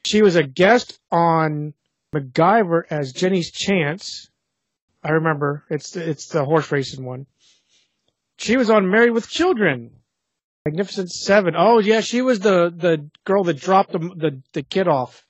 She 0.07 0.23
was 0.23 0.37
a 0.37 0.45
guest 0.45 0.99
on 1.11 1.75
MacGyver 2.15 2.83
as 2.91 3.13
Jenny's 3.13 3.51
Chance. 3.51 4.31
I 5.03 5.11
remember. 5.11 5.65
It's 5.69 5.95
it's 5.97 6.29
the 6.29 6.45
horse 6.45 6.71
racing 6.73 7.05
one. 7.05 7.27
She 8.39 8.57
was 8.57 8.71
on 8.71 8.89
Married 8.91 9.11
with 9.11 9.29
Children. 9.29 9.96
Magnificent 10.67 11.13
Seven. 11.13 11.55
Oh 11.57 11.79
yeah, 11.79 12.01
she 12.01 12.23
was 12.23 12.41
the 12.41 12.73
the 12.75 13.09
girl 13.25 13.45
that 13.45 13.61
dropped 13.61 13.93
the 13.93 14.01
the, 14.01 14.43
the 14.53 14.63
kid 14.63 14.89
off, 14.89 15.25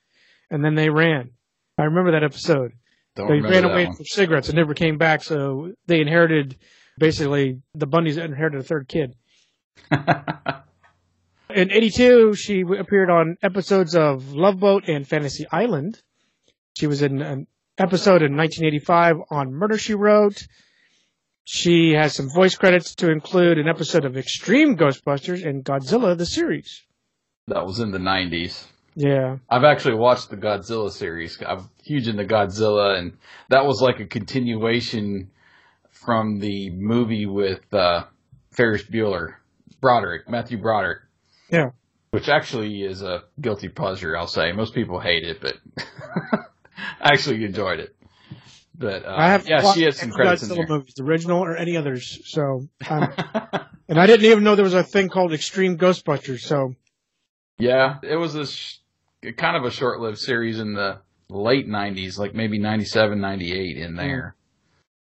and 0.49 0.65
then 0.65 0.73
they 0.73 0.89
ran. 0.89 1.29
I 1.77 1.83
remember 1.83 2.11
that 2.13 2.23
episode. 2.23 2.71
Don't 3.15 3.27
they 3.29 3.39
ran 3.39 3.63
away 3.63 3.85
one. 3.85 3.95
for 3.95 4.03
cigarettes 4.03 4.49
and 4.49 4.57
never 4.57 4.73
came 4.73 4.97
back, 4.97 5.23
so 5.23 5.73
they 5.85 6.01
inherited 6.01 6.57
basically 6.97 7.61
the 7.75 7.85
Bundys 7.85 8.17
inherited 8.17 8.61
a 8.61 8.63
third 8.63 8.87
kid. 8.87 9.15
In 11.53 11.71
82, 11.71 12.33
she 12.33 12.61
appeared 12.61 13.11
on 13.11 13.37
episodes 13.41 13.95
of 13.95 14.33
Love 14.33 14.59
Boat 14.59 14.89
and 14.89 15.07
Fantasy 15.07 15.45
Island. 15.51 16.01
She 16.75 16.87
was 16.87 17.01
in 17.01 17.21
an 17.21 17.47
episode 17.77 18.21
in 18.21 18.35
1985 18.35 19.17
on 19.31 19.53
Murder 19.53 19.77
She 19.77 19.93
Wrote. 19.93 20.45
She 21.49 21.93
has 21.93 22.13
some 22.13 22.27
voice 22.29 22.55
credits 22.55 22.93
to 22.95 23.09
include 23.09 23.57
an 23.57 23.69
episode 23.69 24.03
of 24.03 24.17
Extreme 24.17 24.75
Ghostbusters 24.75 25.47
and 25.47 25.63
Godzilla 25.63 26.17
the 26.17 26.25
series. 26.25 26.83
that 27.47 27.65
was 27.65 27.79
in 27.79 27.91
the 27.91 27.99
90s. 27.99 28.65
Yeah. 28.95 29.37
I've 29.49 29.63
actually 29.63 29.95
watched 29.95 30.29
the 30.29 30.35
Godzilla 30.35 30.91
series. 30.91 31.41
I'm 31.47 31.69
huge 31.81 32.09
into 32.09 32.25
Godzilla, 32.25 32.97
and 32.99 33.17
that 33.47 33.65
was 33.65 33.81
like 33.81 34.01
a 34.01 34.05
continuation 34.05 35.31
from 35.89 36.39
the 36.39 36.69
movie 36.71 37.25
with 37.27 37.73
uh, 37.73 38.03
Ferris 38.51 38.83
Bueller, 38.83 39.35
Broderick, 39.79 40.27
Matthew 40.29 40.57
Broderick. 40.57 40.99
Yeah. 41.49 41.69
Which 42.11 42.27
actually 42.27 42.81
is 42.83 43.01
a 43.01 43.23
guilty 43.39 43.69
pleasure, 43.69 44.17
I'll 44.17 44.27
say. 44.27 44.51
Most 44.51 44.73
people 44.75 44.99
hate 44.99 45.23
it, 45.23 45.39
but 45.39 45.55
I 46.33 47.13
actually 47.13 47.45
enjoyed 47.45 47.79
it. 47.79 47.95
But 48.79 49.05
uh, 49.05 49.15
I 49.17 49.27
have 49.29 49.47
yeah, 49.47 49.73
she 49.73 49.83
had 49.83 49.95
some 49.95 50.11
credits 50.11 50.43
in 50.43 50.49
there. 50.49 50.67
movies, 50.67 50.93
the 50.95 51.03
original 51.03 51.39
or 51.43 51.57
any 51.57 51.75
others. 51.77 52.19
So, 52.25 52.67
um, 52.89 53.11
and 53.89 53.99
I 53.99 54.05
didn't 54.05 54.25
even 54.25 54.43
know 54.43 54.55
there 54.55 54.63
was 54.63 54.73
a 54.75 54.83
thing 54.83 55.09
called 55.09 55.33
Extreme 55.33 55.77
Ghostbusters. 55.79 56.41
So, 56.41 56.75
Yeah, 57.57 57.97
it 58.03 58.17
was 58.17 58.35
a 58.35 58.45
sh- 58.45 58.77
kind 59.35 59.57
of 59.57 59.63
a 59.63 59.71
short-lived 59.71 60.19
series 60.19 60.59
in 60.59 60.73
the 60.73 60.99
late 61.29 61.67
'90s, 61.67 62.19
like 62.19 62.35
maybe 62.35 62.59
'97, 62.59 63.19
'98 63.19 63.77
in 63.77 63.95
there. 63.95 64.35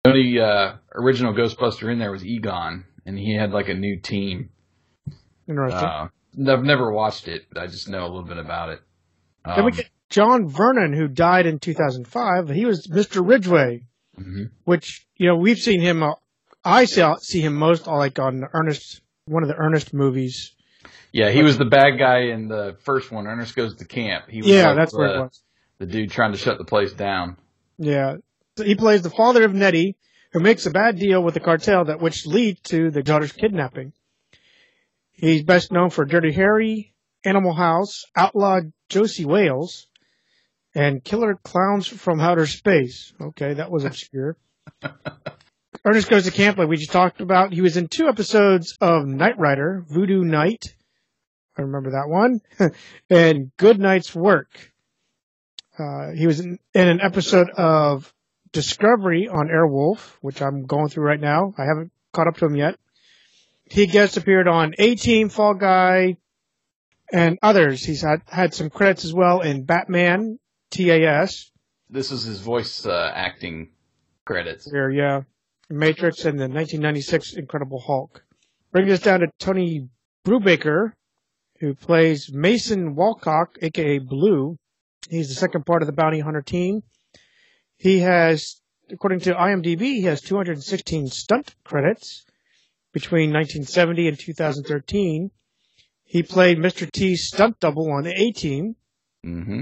The 0.03 0.09
only 0.11 0.39
uh, 0.39 0.73
original 0.93 1.33
Ghostbuster 1.33 1.91
in 1.91 1.97
there 1.97 2.11
was 2.11 2.23
Egon, 2.23 2.85
and 3.07 3.17
he 3.17 3.35
had 3.35 3.51
like 3.51 3.69
a 3.69 3.73
new 3.73 3.99
team. 3.99 4.49
interesting. 5.47 5.87
Uh, 5.87 6.07
I've 6.47 6.63
never 6.63 6.91
watched 6.91 7.27
it, 7.27 7.47
but 7.51 7.63
I 7.63 7.67
just 7.67 7.89
know 7.89 8.01
a 8.03 8.07
little 8.09 8.23
bit 8.27 8.37
about 8.37 8.69
it. 8.69 8.81
then 9.45 9.65
we 9.65 9.71
Um, 9.71 9.77
get 9.77 9.89
John 10.15 10.47
Vernon, 10.47 10.93
who 10.93 11.09
died 11.09 11.45
in 11.45 11.59
2005. 11.59 12.47
He 12.47 12.63
was 12.63 12.87
Mr. 12.87 13.27
Ridgway, 13.27 13.81
mhm. 14.17 14.49
which 14.63 15.05
you 15.17 15.27
know 15.27 15.35
we've 15.35 15.59
seen 15.59 15.81
him. 15.81 16.03
Uh, 16.03 16.13
I 16.63 16.85
see, 16.85 17.03
see 17.19 17.41
him 17.41 17.55
most 17.55 17.85
like 17.85 18.17
on 18.17 18.45
Ernest, 18.53 19.01
one 19.25 19.43
of 19.43 19.49
the 19.49 19.57
Ernest 19.57 19.93
movies. 19.93 20.55
Yeah, 21.11 21.31
he 21.31 21.43
was 21.43 21.57
the 21.57 21.65
bad 21.65 21.99
guy 21.99 22.27
in 22.31 22.47
the 22.47 22.77
first 22.85 23.11
one. 23.11 23.27
Ernest 23.27 23.57
goes 23.57 23.75
to 23.75 23.85
camp. 23.85 24.29
He 24.29 24.37
was 24.41 24.47
Yeah, 24.47 24.67
like 24.67 24.77
that's 24.77 24.93
the, 24.93 24.97
where 24.99 25.15
it 25.15 25.19
was. 25.19 25.41
the 25.79 25.85
dude 25.85 26.11
trying 26.11 26.31
to 26.31 26.37
shut 26.37 26.59
the 26.59 26.63
place 26.63 26.93
down. 26.93 27.35
Yeah, 27.77 28.15
So 28.57 28.63
he 28.63 28.75
plays 28.75 29.01
the 29.01 29.09
father 29.09 29.43
of 29.43 29.53
Nettie, 29.53 29.97
who 30.31 30.39
makes 30.39 30.65
a 30.65 30.71
bad 30.71 30.97
deal 30.97 31.21
with 31.21 31.33
the 31.33 31.41
cartel 31.41 31.83
that 31.85 31.99
which 31.99 32.25
lead 32.25 32.63
to 32.65 32.89
the 32.89 33.03
daughter's 33.03 33.33
kidnapping. 33.33 33.91
He's 35.11 35.43
best 35.43 35.73
known 35.73 35.89
for 35.89 36.05
Dirty 36.05 36.31
Harry, 36.31 36.93
Animal 37.25 37.53
House, 37.53 38.05
Outlaw 38.15 38.61
Josey 38.87 39.25
Wales, 39.25 39.87
and 40.75 41.03
Killer 41.03 41.39
Clowns 41.41 41.87
from 41.87 42.19
Outer 42.19 42.45
Space. 42.45 43.13
Okay, 43.19 43.55
that 43.55 43.71
was 43.71 43.85
obscure. 43.85 44.35
Ernest 45.85 46.09
Goes 46.09 46.25
to 46.25 46.31
Camp, 46.31 46.57
like 46.57 46.67
we 46.67 46.77
just 46.77 46.91
talked 46.91 47.21
about. 47.21 47.53
He 47.53 47.61
was 47.61 47.77
in 47.77 47.87
two 47.87 48.07
episodes 48.07 48.77
of 48.81 49.05
Knight 49.05 49.39
Rider, 49.39 49.85
Voodoo 49.87 50.23
Night. 50.23 50.75
I 51.57 51.61
remember 51.61 51.91
that 51.91 52.09
one. 52.09 52.41
and 53.09 53.55
Good 53.55 53.79
Knight's 53.79 54.13
Work. 54.13 54.73
Uh, 55.79 56.11
he 56.11 56.27
was 56.27 56.39
in, 56.39 56.59
in 56.73 56.87
an 56.87 56.99
episode 57.01 57.49
of 57.51 58.13
Discovery 58.51 59.27
on 59.27 59.47
Airwolf, 59.47 60.17
which 60.21 60.41
I'm 60.41 60.65
going 60.65 60.89
through 60.89 61.05
right 61.05 61.19
now. 61.19 61.53
I 61.57 61.65
haven't 61.65 61.91
caught 62.13 62.27
up 62.27 62.37
to 62.37 62.45
him 62.45 62.55
yet. 62.55 62.77
He 63.69 63.87
guest 63.87 64.17
appeared 64.17 64.47
on 64.47 64.75
A 64.77 64.95
Team, 64.95 65.29
Fall 65.29 65.53
Guy, 65.53 66.17
and 67.11 67.37
others. 67.41 67.83
He's 67.83 68.01
had, 68.01 68.21
had 68.27 68.53
some 68.53 68.69
credits 68.69 69.05
as 69.05 69.13
well 69.13 69.41
in 69.41 69.63
Batman, 69.63 70.39
TAS, 70.75 71.51
This 71.89 72.11
is 72.11 72.23
his 72.23 72.41
voice 72.41 72.85
uh, 72.85 73.11
acting 73.15 73.69
credits. 74.25 74.69
there, 74.71 74.91
yeah, 74.91 75.21
Matrix, 75.69 76.25
and 76.25 76.37
the 76.39 76.43
1996 76.49 77.33
Incredible 77.33 77.79
Hulk. 77.79 78.23
Bringing 78.71 78.91
us 78.91 78.99
down 78.99 79.21
to 79.21 79.27
Tony 79.39 79.87
Brubaker, 80.25 80.91
who 81.59 81.73
plays 81.75 82.31
Mason 82.33 82.95
Walcock, 82.95 83.57
aka 83.61 83.99
Blue. 83.99 84.57
He's 85.09 85.29
the 85.29 85.35
second 85.35 85.65
part 85.65 85.81
of 85.81 85.87
the 85.87 85.93
bounty 85.93 86.19
hunter 86.19 86.41
team. 86.41 86.81
He 87.77 87.99
has, 87.99 88.61
according 88.91 89.19
to 89.21 89.33
IMDb, 89.33 89.79
he 89.81 90.01
has 90.03 90.21
216 90.21 91.07
stunt 91.07 91.55
credits 91.63 92.25
between 92.91 93.31
1970 93.31 94.07
and 94.07 94.19
2013. 94.19 95.31
He 96.03 96.23
played 96.23 96.57
Mr. 96.57 96.89
T's 96.91 97.27
stunt 97.27 97.59
double 97.59 97.91
on 97.91 98.03
the 98.03 98.13
A 98.19 98.31
Team. 98.31 98.75
hmm 99.23 99.61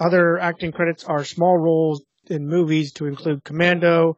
Other 0.00 0.38
acting 0.38 0.72
credits 0.72 1.04
are 1.04 1.24
small 1.24 1.58
roles 1.58 2.02
in 2.26 2.48
movies 2.48 2.92
to 2.94 3.06
include 3.06 3.44
Commando, 3.44 4.16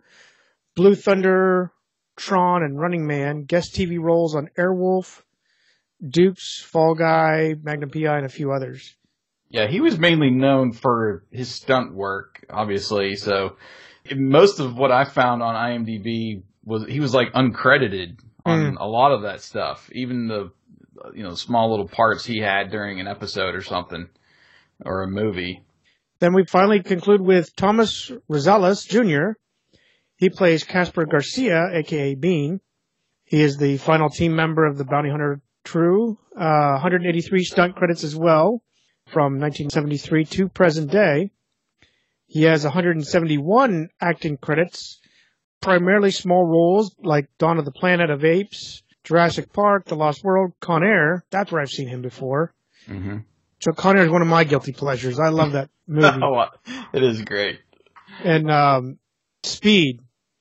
Blue 0.77 0.95
Thunder, 0.95 1.73
Tron, 2.17 2.63
and 2.63 2.79
Running 2.79 3.07
Man. 3.07 3.45
Guest 3.45 3.75
TV 3.75 3.99
roles 4.01 4.37
on 4.37 4.49
Airwolf, 4.57 5.23
Dukes, 6.07 6.61
Fall 6.61 6.95
Guy, 6.95 7.55
Magnum 7.61 7.91
PI, 7.91 8.17
and 8.19 8.27
a 8.27 8.31
few 8.31 8.53
others. 8.53 8.95
Yeah, 9.49 9.67
he 9.67 9.81
was 9.81 9.99
mainly 9.99 10.31
known 10.31 10.73
for 10.73 11.25
his 11.31 11.51
stunt 11.51 11.95
work, 11.95 12.47
obviously. 12.49 13.17
So 13.17 13.57
most 14.15 14.61
of 14.61 14.77
what 14.77 14.93
I 14.93 15.05
found 15.05 15.43
on 15.43 15.55
IMDb 15.55 16.43
was 16.65 16.87
he 16.87 17.01
was 17.01 17.13
like 17.13 17.33
uncredited 17.33 18.19
on 18.47 18.71
hmm. 18.71 18.77
a 18.77 18.87
lot 18.87 19.13
of 19.13 19.23
that 19.23 19.41
stuff, 19.43 19.91
even 19.93 20.29
the 20.29 20.53
you 21.15 21.23
know 21.23 21.35
small 21.35 21.71
little 21.71 21.89
parts 21.89 22.25
he 22.25 22.39
had 22.39 22.71
during 22.71 23.01
an 23.01 23.09
episode 23.09 23.55
or 23.55 23.63
something 23.63 24.09
or 24.85 25.03
a 25.03 25.09
movie. 25.09 25.63
Then 26.23 26.35
we 26.35 26.45
finally 26.45 26.81
conclude 26.81 27.21
with 27.21 27.57
Thomas 27.57 28.09
Rosales 28.31 28.87
Jr. 28.87 29.33
He 30.15 30.31
plays 30.31 30.63
Casper 30.63 31.05
Garcia, 31.05 31.67
aka 31.73 32.15
Bean. 32.15 32.61
He 33.25 33.43
is 33.43 33.57
the 33.57 33.77
final 33.79 34.09
team 34.09 34.37
member 34.37 34.65
of 34.65 34.79
the 34.79 34.85
Bounty 34.85 35.11
Hunter 35.11 35.41
True. 35.65 36.17
Uh, 36.37 36.79
183 36.79 37.43
stunt 37.43 37.75
credits 37.75 38.05
as 38.05 38.15
well 38.15 38.63
from 39.07 39.41
1973 39.41 40.25
to 40.27 40.49
present 40.49 40.93
day. 40.93 41.33
He 42.29 42.45
has 42.45 42.63
171 42.63 43.89
acting 44.01 44.37
credits, 44.37 45.01
primarily 45.61 46.13
small 46.13 46.47
roles 46.47 46.95
like 47.03 47.37
Dawn 47.39 47.59
of 47.59 47.65
the 47.65 47.73
Planet 47.73 48.11
of 48.11 48.25
Apes, 48.25 48.85
Jurassic 49.03 49.53
Park, 49.53 49.87
The 49.87 49.97
Lost 49.97 50.23
World, 50.23 50.53
Con 50.61 50.85
Air. 50.85 51.25
That's 51.31 51.51
where 51.51 51.61
I've 51.61 51.69
seen 51.69 51.89
him 51.89 52.01
before. 52.01 52.55
Mm-hmm. 52.87 53.19
So 53.63 53.73
Con 53.73 53.97
Air 53.97 54.05
is 54.05 54.11
one 54.11 54.23
of 54.23 54.29
my 54.29 54.45
guilty 54.45 54.73
pleasures. 54.73 55.19
I 55.21 55.29
love 55.29 55.53
that 55.53 55.71
movie. 55.87 56.21
oh, 56.23 56.47
it 56.93 57.03
is 57.03 57.23
great. 57.23 57.61
and 58.25 58.51
um, 58.51 58.99
Speed. 59.45 60.01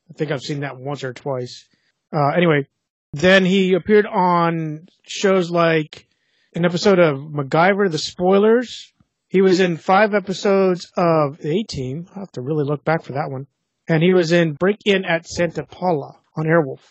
I 0.09 0.13
think 0.13 0.31
I've 0.31 0.41
seen 0.41 0.61
that 0.61 0.77
once 0.77 1.03
or 1.03 1.13
twice. 1.13 1.67
Uh, 2.13 2.29
anyway, 2.35 2.67
then 3.13 3.45
he 3.45 3.73
appeared 3.73 4.05
on 4.05 4.87
shows 5.03 5.49
like 5.49 6.07
an 6.53 6.65
episode 6.65 6.99
of 6.99 7.17
MacGyver, 7.19 7.89
The 7.89 7.97
Spoilers. 7.97 8.91
He 9.29 9.41
was 9.41 9.59
in 9.61 9.77
five 9.77 10.13
episodes 10.13 10.91
of 10.97 11.37
The 11.37 11.59
A 11.59 11.63
Team. 11.63 12.07
I 12.15 12.19
have 12.19 12.31
to 12.33 12.41
really 12.41 12.65
look 12.65 12.83
back 12.83 13.03
for 13.03 13.13
that 13.13 13.31
one. 13.31 13.47
And 13.87 14.03
he 14.03 14.13
was 14.13 14.31
in 14.33 14.53
Break 14.53 14.79
In 14.85 15.05
at 15.05 15.25
Santa 15.27 15.63
Paula 15.65 16.17
on 16.35 16.45
Airwolf. 16.45 16.81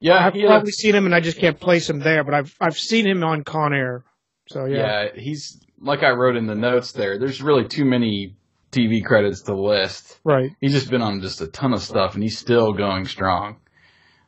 Yeah, 0.00 0.26
I've 0.26 0.32
he 0.32 0.40
had 0.40 0.46
a- 0.46 0.50
probably 0.52 0.72
seen 0.72 0.94
him, 0.94 1.04
and 1.04 1.14
I 1.14 1.20
just 1.20 1.38
can't 1.38 1.60
place 1.60 1.90
him 1.90 1.98
there. 1.98 2.24
But 2.24 2.34
I've 2.34 2.56
I've 2.60 2.78
seen 2.78 3.06
him 3.06 3.22
on 3.22 3.44
Con 3.44 3.74
Air. 3.74 4.04
So 4.50 4.64
yeah, 4.64 5.04
yeah, 5.04 5.08
he's 5.14 5.60
like 5.80 6.02
I 6.02 6.10
wrote 6.10 6.36
in 6.36 6.46
the 6.46 6.56
notes 6.56 6.90
there. 6.90 7.18
There's 7.20 7.40
really 7.40 7.68
too 7.68 7.84
many 7.84 8.34
TV 8.72 9.04
credits 9.04 9.42
to 9.42 9.54
list. 9.54 10.18
right. 10.24 10.50
He's 10.60 10.72
just 10.72 10.90
been 10.90 11.02
on 11.02 11.20
just 11.20 11.40
a 11.40 11.46
ton 11.46 11.72
of 11.72 11.80
stuff, 11.82 12.14
and 12.14 12.22
he's 12.22 12.36
still 12.36 12.72
going 12.72 13.04
strong. 13.06 13.58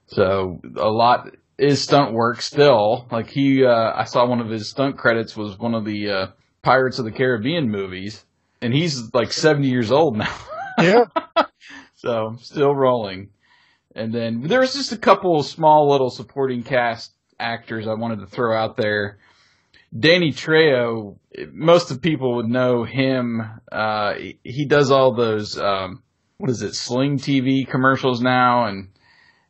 So 0.07 0.61
a 0.77 0.89
lot 0.89 1.35
is 1.59 1.83
stunt 1.83 2.13
work 2.13 2.41
still. 2.41 3.09
Like 3.11 3.29
he, 3.31 3.65
uh, 3.65 3.93
I 3.95 4.05
saw 4.05 4.25
one 4.27 4.41
of 4.41 4.49
his 4.49 4.69
stunt 4.71 4.97
credits 4.97 5.37
was 5.37 5.59
one 5.59 5.75
of 5.75 5.85
the 5.85 6.11
uh, 6.11 6.27
Pirates 6.63 7.01
of 7.01 7.05
the 7.05 7.13
Caribbean 7.13 7.69
movies, 7.69 8.25
and 8.61 8.73
he's 8.73 9.13
like 9.13 9.33
70 9.33 9.69
years 9.69 9.91
old 9.91 10.17
now. 10.17 10.35
Yeah. 10.81 11.05
so 11.97 12.37
still 12.41 12.75
rolling. 12.75 13.29
And 13.95 14.13
then 14.13 14.41
there 14.41 14.61
was 14.61 14.73
just 14.73 14.91
a 14.91 14.97
couple 14.97 15.39
of 15.39 15.45
small 15.45 15.91
little 15.91 16.09
supporting 16.09 16.63
cast 16.63 17.13
actors 17.39 17.87
I 17.87 17.93
wanted 17.93 18.21
to 18.21 18.27
throw 18.27 18.57
out 18.57 18.79
there. 18.79 19.19
Danny 19.97 20.33
Trejo, 20.33 21.19
most 21.53 21.91
of 21.91 22.01
people 22.01 22.37
would 22.37 22.49
know 22.49 22.85
him. 22.85 23.43
Uh, 23.71 24.15
he- 24.43 24.65
does 24.65 24.91
all 24.91 25.13
those, 25.15 25.59
um, 25.59 26.03
what 26.39 26.51
is 26.51 26.63
it, 26.63 26.75
Sling 26.75 27.19
TV 27.19 27.67
commercials 27.69 28.21
now, 28.23 28.67
and 28.67 28.89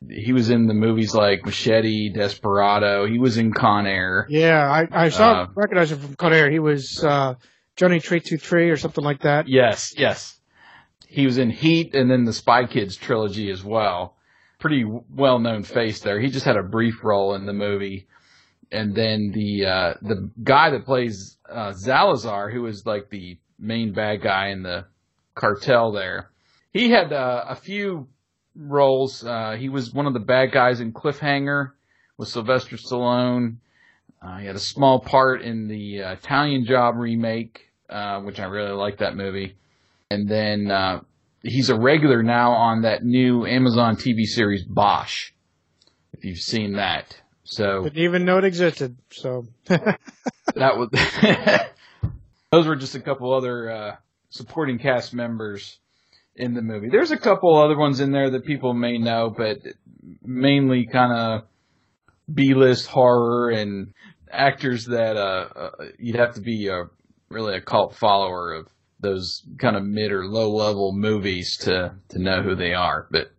he 0.09 0.33
was 0.33 0.49
in 0.49 0.67
the 0.67 0.73
movies 0.73 1.15
like 1.15 1.45
Machete, 1.45 2.09
Desperado. 2.09 3.05
He 3.07 3.19
was 3.19 3.37
in 3.37 3.53
Con 3.53 3.85
Air. 3.87 4.27
Yeah, 4.29 4.69
I, 4.69 5.05
I 5.05 5.09
saw 5.09 5.43
Uh, 5.43 5.47
recognize 5.55 5.91
him 5.91 5.99
from 5.99 6.15
Con 6.15 6.33
Air. 6.33 6.51
He 6.51 6.59
was 6.59 7.01
uh, 7.03 7.35
Johnny 7.77 7.99
Tree 8.01 8.19
Two 8.19 8.37
Tree 8.37 8.69
or 8.69 8.75
something 8.77 9.03
like 9.03 9.21
that. 9.21 9.47
Yes, 9.47 9.93
yes. 9.97 10.37
He 11.07 11.25
was 11.25 11.37
in 11.37 11.51
Heat 11.51 11.93
and 11.95 12.11
then 12.11 12.25
the 12.25 12.33
Spy 12.33 12.65
Kids 12.65 12.97
trilogy 12.97 13.49
as 13.49 13.63
well. 13.63 14.17
Pretty 14.59 14.83
well 14.83 15.39
known 15.39 15.63
face 15.63 16.01
there. 16.01 16.19
He 16.19 16.29
just 16.29 16.45
had 16.45 16.57
a 16.57 16.63
brief 16.63 17.03
role 17.03 17.35
in 17.35 17.45
the 17.45 17.53
movie. 17.53 18.07
And 18.71 18.95
then 18.95 19.31
the 19.33 19.65
uh, 19.65 19.93
the 20.01 20.29
guy 20.43 20.71
that 20.71 20.85
plays 20.85 21.37
uh, 21.49 21.73
Zalazar, 21.73 22.51
who 22.51 22.65
is 22.65 22.85
like 22.85 23.09
the 23.09 23.37
main 23.59 23.93
bad 23.93 24.21
guy 24.21 24.49
in 24.49 24.63
the 24.63 24.85
cartel 25.35 25.91
there, 25.91 26.31
he 26.71 26.89
had 26.89 27.13
uh, 27.13 27.45
a 27.47 27.55
few 27.55 28.07
roles. 28.55 29.23
Uh, 29.23 29.55
he 29.57 29.69
was 29.69 29.93
one 29.93 30.07
of 30.07 30.13
the 30.13 30.19
bad 30.19 30.51
guys 30.51 30.79
in 30.79 30.91
Cliffhanger 30.91 31.71
with 32.17 32.29
Sylvester 32.29 32.77
Stallone. 32.77 33.57
Uh, 34.21 34.37
he 34.37 34.45
had 34.45 34.55
a 34.55 34.59
small 34.59 34.99
part 34.99 35.41
in 35.41 35.67
the 35.67 36.01
uh, 36.01 36.11
Italian 36.13 36.65
Job 36.65 36.95
remake, 36.95 37.69
uh, 37.89 38.21
which 38.21 38.39
I 38.39 38.45
really 38.45 38.71
like 38.71 38.99
that 38.99 39.15
movie. 39.15 39.57
And 40.09 40.29
then 40.29 40.71
uh, 40.71 41.01
he's 41.41 41.69
a 41.69 41.77
regular 41.77 42.23
now 42.23 42.51
on 42.51 42.83
that 42.83 43.03
new 43.03 43.45
Amazon 43.45 43.97
TV 43.97 44.25
series 44.25 44.63
Bosch. 44.63 45.31
If 46.13 46.23
you've 46.23 46.37
seen 46.37 46.73
that, 46.73 47.17
so 47.43 47.83
Didn't 47.83 48.03
even 48.03 48.25
know 48.25 48.37
it 48.37 48.45
existed. 48.45 48.97
So 49.11 49.47
that 49.65 49.97
was 50.55 50.89
those 52.51 52.67
were 52.67 52.75
just 52.75 52.95
a 52.95 53.01
couple 53.01 53.33
other 53.33 53.69
uh, 53.69 53.95
supporting 54.29 54.79
cast 54.79 55.13
members 55.13 55.79
in 56.35 56.53
the 56.53 56.61
movie. 56.61 56.89
There's 56.89 57.11
a 57.11 57.17
couple 57.17 57.55
other 57.55 57.77
ones 57.77 57.99
in 57.99 58.11
there 58.11 58.29
that 58.31 58.45
people 58.45 58.73
may 58.73 58.97
know, 58.97 59.33
but 59.35 59.59
mainly 60.23 60.87
kind 60.87 61.13
of 61.13 61.43
B-list 62.33 62.87
horror 62.87 63.49
and 63.49 63.93
actors 64.31 64.85
that 64.85 65.17
uh, 65.17 65.47
uh, 65.55 65.69
you'd 65.99 66.15
have 66.15 66.33
to 66.35 66.41
be 66.41 66.67
a, 66.67 66.85
really 67.29 67.55
a 67.55 67.61
cult 67.61 67.95
follower 67.95 68.53
of 68.53 68.67
those 68.99 69.43
kind 69.59 69.75
of 69.75 69.83
mid 69.83 70.11
or 70.11 70.25
low 70.25 70.49
level 70.51 70.93
movies 70.93 71.57
to 71.57 71.93
to 72.09 72.19
know 72.19 72.41
who 72.41 72.55
they 72.55 72.73
are. 72.73 73.07
But 73.11 73.31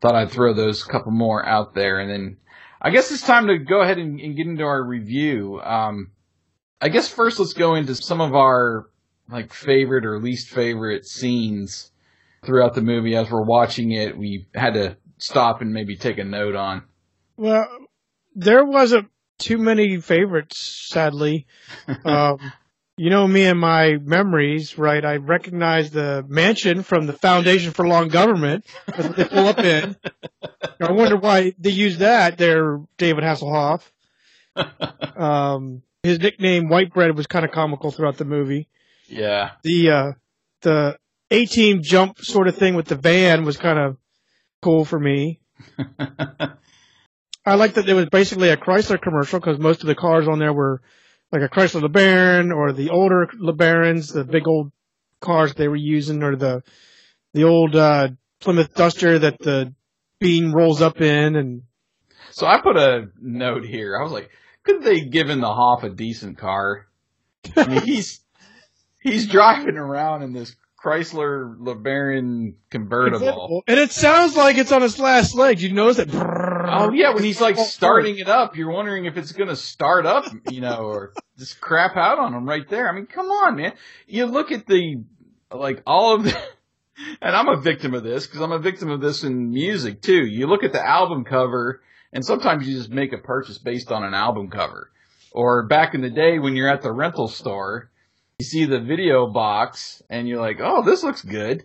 thought 0.00 0.14
I'd 0.14 0.30
throw 0.30 0.52
those 0.54 0.84
couple 0.84 1.12
more 1.12 1.44
out 1.44 1.74
there, 1.74 1.98
and 1.98 2.10
then 2.10 2.36
I 2.80 2.90
guess 2.90 3.10
it's 3.10 3.22
time 3.22 3.48
to 3.48 3.58
go 3.58 3.80
ahead 3.80 3.98
and, 3.98 4.20
and 4.20 4.36
get 4.36 4.46
into 4.46 4.64
our 4.64 4.82
review. 4.82 5.60
Um, 5.60 6.12
I 6.80 6.88
guess 6.88 7.08
first 7.08 7.38
let's 7.38 7.54
go 7.54 7.74
into 7.74 7.94
some 7.94 8.20
of 8.20 8.34
our 8.34 8.88
like 9.28 9.52
favorite 9.52 10.06
or 10.06 10.18
least 10.20 10.48
favorite 10.48 11.04
scenes 11.04 11.90
throughout 12.44 12.74
the 12.74 12.82
movie 12.82 13.16
as 13.16 13.30
we're 13.30 13.44
watching 13.44 13.92
it. 13.92 14.16
We 14.16 14.46
had 14.54 14.74
to 14.74 14.96
stop 15.18 15.60
and 15.60 15.72
maybe 15.72 15.96
take 15.96 16.18
a 16.18 16.24
note 16.24 16.54
on. 16.54 16.84
Well, 17.36 17.66
there 18.34 18.64
wasn't 18.64 19.08
too 19.38 19.58
many 19.58 20.00
favorites, 20.00 20.86
sadly. 20.88 21.46
um, 22.04 22.38
you 22.98 23.10
know 23.10 23.26
me 23.26 23.44
and 23.44 23.58
my 23.58 23.96
memories, 23.96 24.76
right? 24.76 25.04
I 25.04 25.16
recognize 25.16 25.90
the 25.90 26.24
mansion 26.28 26.82
from 26.82 27.06
the 27.06 27.12
Foundation 27.12 27.72
for 27.72 27.86
Law 27.86 28.02
and 28.02 28.10
Government. 28.10 28.66
That's 28.86 29.06
what 29.08 29.16
they 29.16 29.24
pull 29.24 29.46
up 29.46 29.58
in. 29.60 29.96
I 30.80 30.92
wonder 30.92 31.16
why 31.16 31.54
they 31.58 31.70
use 31.70 31.98
that 31.98 32.38
there, 32.38 32.80
David 32.98 33.24
Hasselhoff. 33.24 33.82
Um, 35.16 35.82
his 36.04 36.20
nickname, 36.20 36.68
White 36.68 36.92
Bread, 36.92 37.16
was 37.16 37.26
kind 37.26 37.44
of 37.44 37.50
comical 37.50 37.90
throughout 37.90 38.18
the 38.18 38.24
movie. 38.24 38.68
Yeah. 39.08 39.52
The, 39.64 39.90
uh, 39.90 40.12
the 40.62 40.98
A-team 41.32 41.80
jump 41.82 42.18
sort 42.18 42.46
of 42.46 42.56
thing 42.56 42.76
with 42.76 42.86
the 42.86 42.94
van 42.94 43.44
was 43.44 43.56
kind 43.56 43.80
of 43.80 43.96
cool 44.62 44.84
for 44.84 44.98
me. 44.98 45.40
I 47.44 47.54
like 47.54 47.74
that 47.74 47.88
it 47.88 47.94
was 47.94 48.06
basically 48.06 48.50
a 48.50 48.56
Chrysler 48.56 49.00
commercial 49.00 49.40
because 49.40 49.58
most 49.58 49.80
of 49.80 49.88
the 49.88 49.94
cars 49.96 50.28
on 50.28 50.38
there 50.38 50.52
were 50.52 50.82
like 51.32 51.42
a 51.42 51.48
Chrysler 51.48 51.82
LeBaron 51.82 52.54
or 52.54 52.72
the 52.72 52.90
older 52.90 53.28
LeBarons, 53.40 54.12
the 54.12 54.24
big 54.24 54.46
old 54.46 54.72
cars 55.20 55.54
they 55.54 55.68
were 55.68 55.76
using, 55.76 56.22
or 56.22 56.36
the 56.36 56.62
the 57.34 57.44
old 57.44 57.76
uh, 57.76 58.08
Plymouth 58.40 58.74
Duster 58.74 59.18
that 59.18 59.38
the 59.38 59.74
bean 60.20 60.52
rolls 60.52 60.82
up 60.82 61.00
in, 61.00 61.36
and 61.36 61.62
So 62.30 62.46
I 62.46 62.60
put 62.60 62.76
a 62.76 63.08
note 63.20 63.64
here. 63.64 63.98
I 63.98 64.02
was 64.02 64.12
like, 64.12 64.30
couldn't 64.62 64.84
they 64.84 65.00
given 65.00 65.40
the 65.40 65.52
Hoff 65.52 65.82
a 65.82 65.90
decent 65.90 66.38
car? 66.38 66.86
I 67.56 67.66
mean, 67.66 67.80
he's 67.84 68.20
he's 69.00 69.26
driving 69.26 69.76
around 69.76 70.22
in 70.22 70.32
this 70.32 70.54
Chrysler 70.88 71.56
LeBaron 71.58 72.54
convertible. 72.70 73.62
and 73.66 73.78
it 73.78 73.92
sounds 73.92 74.36
like 74.36 74.56
it's 74.56 74.72
on 74.72 74.82
its 74.82 74.98
last 74.98 75.34
leg. 75.34 75.60
You 75.60 75.72
notice 75.72 75.98
that? 75.98 76.08
Oh 76.14 76.92
yeah, 76.92 77.14
when 77.14 77.24
he's 77.24 77.40
like 77.40 77.58
oh, 77.58 77.62
oh. 77.62 77.64
starting 77.64 78.18
it 78.18 78.28
up, 78.28 78.56
you're 78.56 78.70
wondering 78.70 79.04
if 79.04 79.16
it's 79.16 79.32
gonna 79.32 79.56
start 79.56 80.06
up, 80.06 80.26
you 80.50 80.60
know, 80.60 80.78
or 80.78 81.12
just 81.38 81.60
crap 81.60 81.96
out 81.96 82.18
on 82.18 82.34
him 82.34 82.48
right 82.48 82.68
there. 82.68 82.88
I 82.88 82.92
mean, 82.92 83.06
come 83.06 83.26
on, 83.26 83.56
man. 83.56 83.74
You 84.06 84.26
look 84.26 84.52
at 84.52 84.66
the 84.66 85.02
like 85.52 85.82
all 85.86 86.14
of 86.14 86.24
the, 86.24 86.36
and 87.22 87.36
I'm 87.36 87.48
a 87.48 87.60
victim 87.60 87.94
of 87.94 88.02
this 88.02 88.26
because 88.26 88.40
I'm 88.40 88.52
a 88.52 88.58
victim 88.58 88.90
of 88.90 89.00
this 89.00 89.24
in 89.24 89.50
music 89.50 90.02
too. 90.02 90.24
You 90.26 90.46
look 90.46 90.64
at 90.64 90.72
the 90.72 90.86
album 90.86 91.24
cover, 91.24 91.82
and 92.12 92.24
sometimes 92.24 92.66
you 92.66 92.76
just 92.76 92.90
make 92.90 93.12
a 93.12 93.18
purchase 93.18 93.58
based 93.58 93.92
on 93.92 94.04
an 94.04 94.14
album 94.14 94.48
cover. 94.48 94.90
Or 95.30 95.66
back 95.66 95.94
in 95.94 96.00
the 96.00 96.10
day 96.10 96.38
when 96.38 96.56
you're 96.56 96.70
at 96.70 96.82
the 96.82 96.92
rental 96.92 97.28
store, 97.28 97.90
you 98.38 98.44
see 98.44 98.66
the 98.66 98.78
video 98.78 99.26
box 99.26 100.00
and 100.08 100.28
you're 100.28 100.40
like, 100.40 100.60
oh, 100.62 100.84
this 100.84 101.02
looks 101.02 101.22
good. 101.22 101.64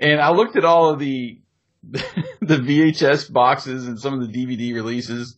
And 0.00 0.20
I 0.20 0.30
looked 0.30 0.56
at 0.56 0.64
all 0.64 0.90
of 0.90 0.98
the 0.98 1.38
the 1.82 2.02
VHS 2.42 3.32
boxes 3.32 3.86
and 3.86 4.00
some 4.00 4.14
of 4.14 4.20
the 4.20 4.46
DVD 4.46 4.74
releases. 4.74 5.36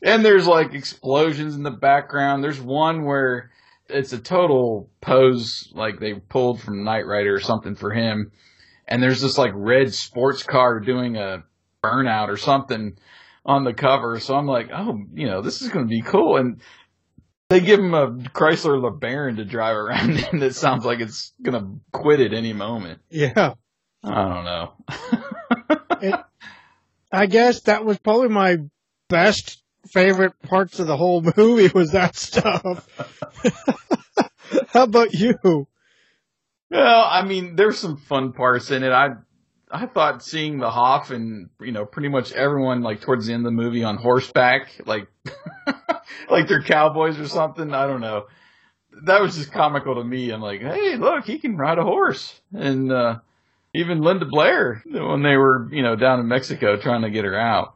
And 0.00 0.24
there's 0.24 0.46
like 0.46 0.72
explosions 0.72 1.56
in 1.56 1.64
the 1.64 1.72
background. 1.72 2.44
There's 2.44 2.60
one 2.60 3.04
where 3.04 3.50
it's 3.88 4.12
a 4.12 4.20
total 4.20 4.88
pose, 5.00 5.72
like 5.74 5.98
they 5.98 6.14
pulled 6.14 6.60
from 6.60 6.84
Knight 6.84 7.06
Rider 7.06 7.34
or 7.34 7.40
something 7.40 7.74
for 7.74 7.90
him. 7.90 8.30
And 8.86 9.02
there's 9.02 9.20
this 9.20 9.36
like 9.36 9.52
red 9.54 9.92
sports 9.92 10.44
car 10.44 10.78
doing 10.78 11.16
a 11.16 11.42
burnout 11.82 12.28
or 12.28 12.36
something 12.36 12.96
on 13.44 13.64
the 13.64 13.74
cover. 13.74 14.20
So 14.20 14.36
I'm 14.36 14.46
like, 14.46 14.70
oh, 14.72 15.00
you 15.12 15.26
know, 15.26 15.42
this 15.42 15.60
is 15.60 15.70
going 15.70 15.86
to 15.86 15.90
be 15.90 16.02
cool. 16.02 16.36
And 16.36 16.60
they 17.48 17.60
give 17.60 17.80
him 17.80 17.94
a 17.94 18.10
Chrysler 18.10 18.78
LeBaron 18.78 19.36
to 19.36 19.44
drive 19.44 19.76
around 19.76 20.18
in 20.32 20.40
that 20.40 20.54
sounds 20.54 20.84
like 20.84 21.00
it's 21.00 21.32
going 21.42 21.58
to 21.60 21.80
quit 21.92 22.20
at 22.20 22.34
any 22.34 22.52
moment. 22.52 23.00
Yeah. 23.10 23.54
I 24.04 24.24
don't 24.24 24.44
know. 26.04 26.22
I 27.12 27.26
guess 27.26 27.62
that 27.62 27.84
was 27.84 27.98
probably 27.98 28.28
my 28.28 28.58
best 29.08 29.62
favorite 29.86 30.40
parts 30.42 30.78
of 30.78 30.86
the 30.86 30.96
whole 30.96 31.24
movie 31.36 31.68
was 31.74 31.92
that 31.92 32.16
stuff. 32.16 32.86
How 34.68 34.82
about 34.84 35.14
you? 35.14 35.66
Well, 36.70 37.08
I 37.10 37.24
mean, 37.24 37.56
there's 37.56 37.78
some 37.78 37.96
fun 37.96 38.32
parts 38.32 38.70
in 38.70 38.82
it. 38.82 38.92
I 38.92 39.14
I 39.70 39.86
thought 39.86 40.22
seeing 40.22 40.58
the 40.58 40.70
Hoff 40.70 41.10
and 41.10 41.50
you 41.60 41.72
know 41.72 41.84
pretty 41.84 42.08
much 42.08 42.32
everyone 42.32 42.82
like 42.82 43.00
towards 43.00 43.26
the 43.26 43.34
end 43.34 43.46
of 43.46 43.52
the 43.52 43.56
movie 43.56 43.84
on 43.84 43.96
horseback, 43.96 44.70
like 44.86 45.08
like 46.30 46.48
they're 46.48 46.62
cowboys 46.62 47.18
or 47.18 47.28
something. 47.28 47.72
I 47.74 47.86
don't 47.86 48.00
know. 48.00 48.26
That 49.04 49.20
was 49.20 49.36
just 49.36 49.52
comical 49.52 49.96
to 49.96 50.04
me. 50.04 50.30
I'm 50.30 50.40
like, 50.40 50.60
hey, 50.60 50.96
look, 50.96 51.24
he 51.24 51.38
can 51.38 51.56
ride 51.56 51.78
a 51.78 51.84
horse, 51.84 52.40
and 52.52 52.90
uh, 52.90 53.18
even 53.74 54.00
Linda 54.00 54.24
Blair 54.26 54.82
when 54.86 55.22
they 55.22 55.36
were 55.36 55.68
you 55.70 55.82
know 55.82 55.96
down 55.96 56.20
in 56.20 56.28
Mexico 56.28 56.76
trying 56.76 57.02
to 57.02 57.10
get 57.10 57.24
her 57.24 57.38
out. 57.38 57.74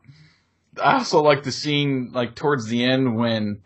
I 0.82 0.94
also 0.94 1.22
like 1.22 1.42
the 1.42 1.52
scene 1.52 2.10
like 2.12 2.34
towards 2.34 2.66
the 2.66 2.84
end 2.84 3.16
when 3.16 3.60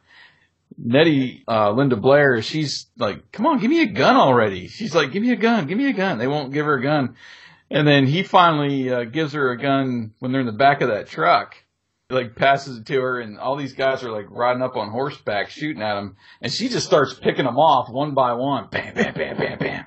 Nettie, 0.78 1.44
uh, 1.48 1.70
Linda 1.70 1.96
Blair, 1.96 2.42
she's 2.42 2.86
like, 2.98 3.32
come 3.32 3.46
on, 3.46 3.60
give 3.60 3.70
me 3.70 3.82
a 3.82 3.86
gun 3.86 4.16
already. 4.16 4.68
She's 4.68 4.94
like, 4.94 5.12
give 5.12 5.22
me 5.22 5.32
a 5.32 5.36
gun, 5.36 5.66
give 5.66 5.78
me 5.78 5.88
a 5.88 5.92
gun. 5.92 6.18
They 6.18 6.26
won't 6.26 6.52
give 6.52 6.66
her 6.66 6.74
a 6.74 6.82
gun. 6.82 7.14
And 7.70 7.86
then 7.86 8.06
he 8.06 8.22
finally 8.22 8.92
uh, 8.92 9.04
gives 9.04 9.32
her 9.32 9.50
a 9.50 9.58
gun 9.58 10.12
when 10.18 10.32
they're 10.32 10.40
in 10.40 10.46
the 10.46 10.52
back 10.52 10.80
of 10.80 10.88
that 10.88 11.08
truck. 11.08 11.56
Like 12.08 12.36
passes 12.36 12.78
it 12.78 12.86
to 12.86 13.00
her, 13.00 13.20
and 13.20 13.36
all 13.36 13.56
these 13.56 13.72
guys 13.72 14.04
are 14.04 14.12
like 14.12 14.26
riding 14.30 14.62
up 14.62 14.76
on 14.76 14.90
horseback, 14.90 15.50
shooting 15.50 15.82
at 15.82 15.98
him, 15.98 16.14
and 16.40 16.52
she 16.52 16.68
just 16.68 16.86
starts 16.86 17.14
picking 17.14 17.46
them 17.46 17.58
off 17.58 17.90
one 17.90 18.14
by 18.14 18.32
one, 18.34 18.68
bam, 18.70 18.94
bam, 18.94 19.12
bam, 19.12 19.36
bam, 19.36 19.58
bam, 19.58 19.86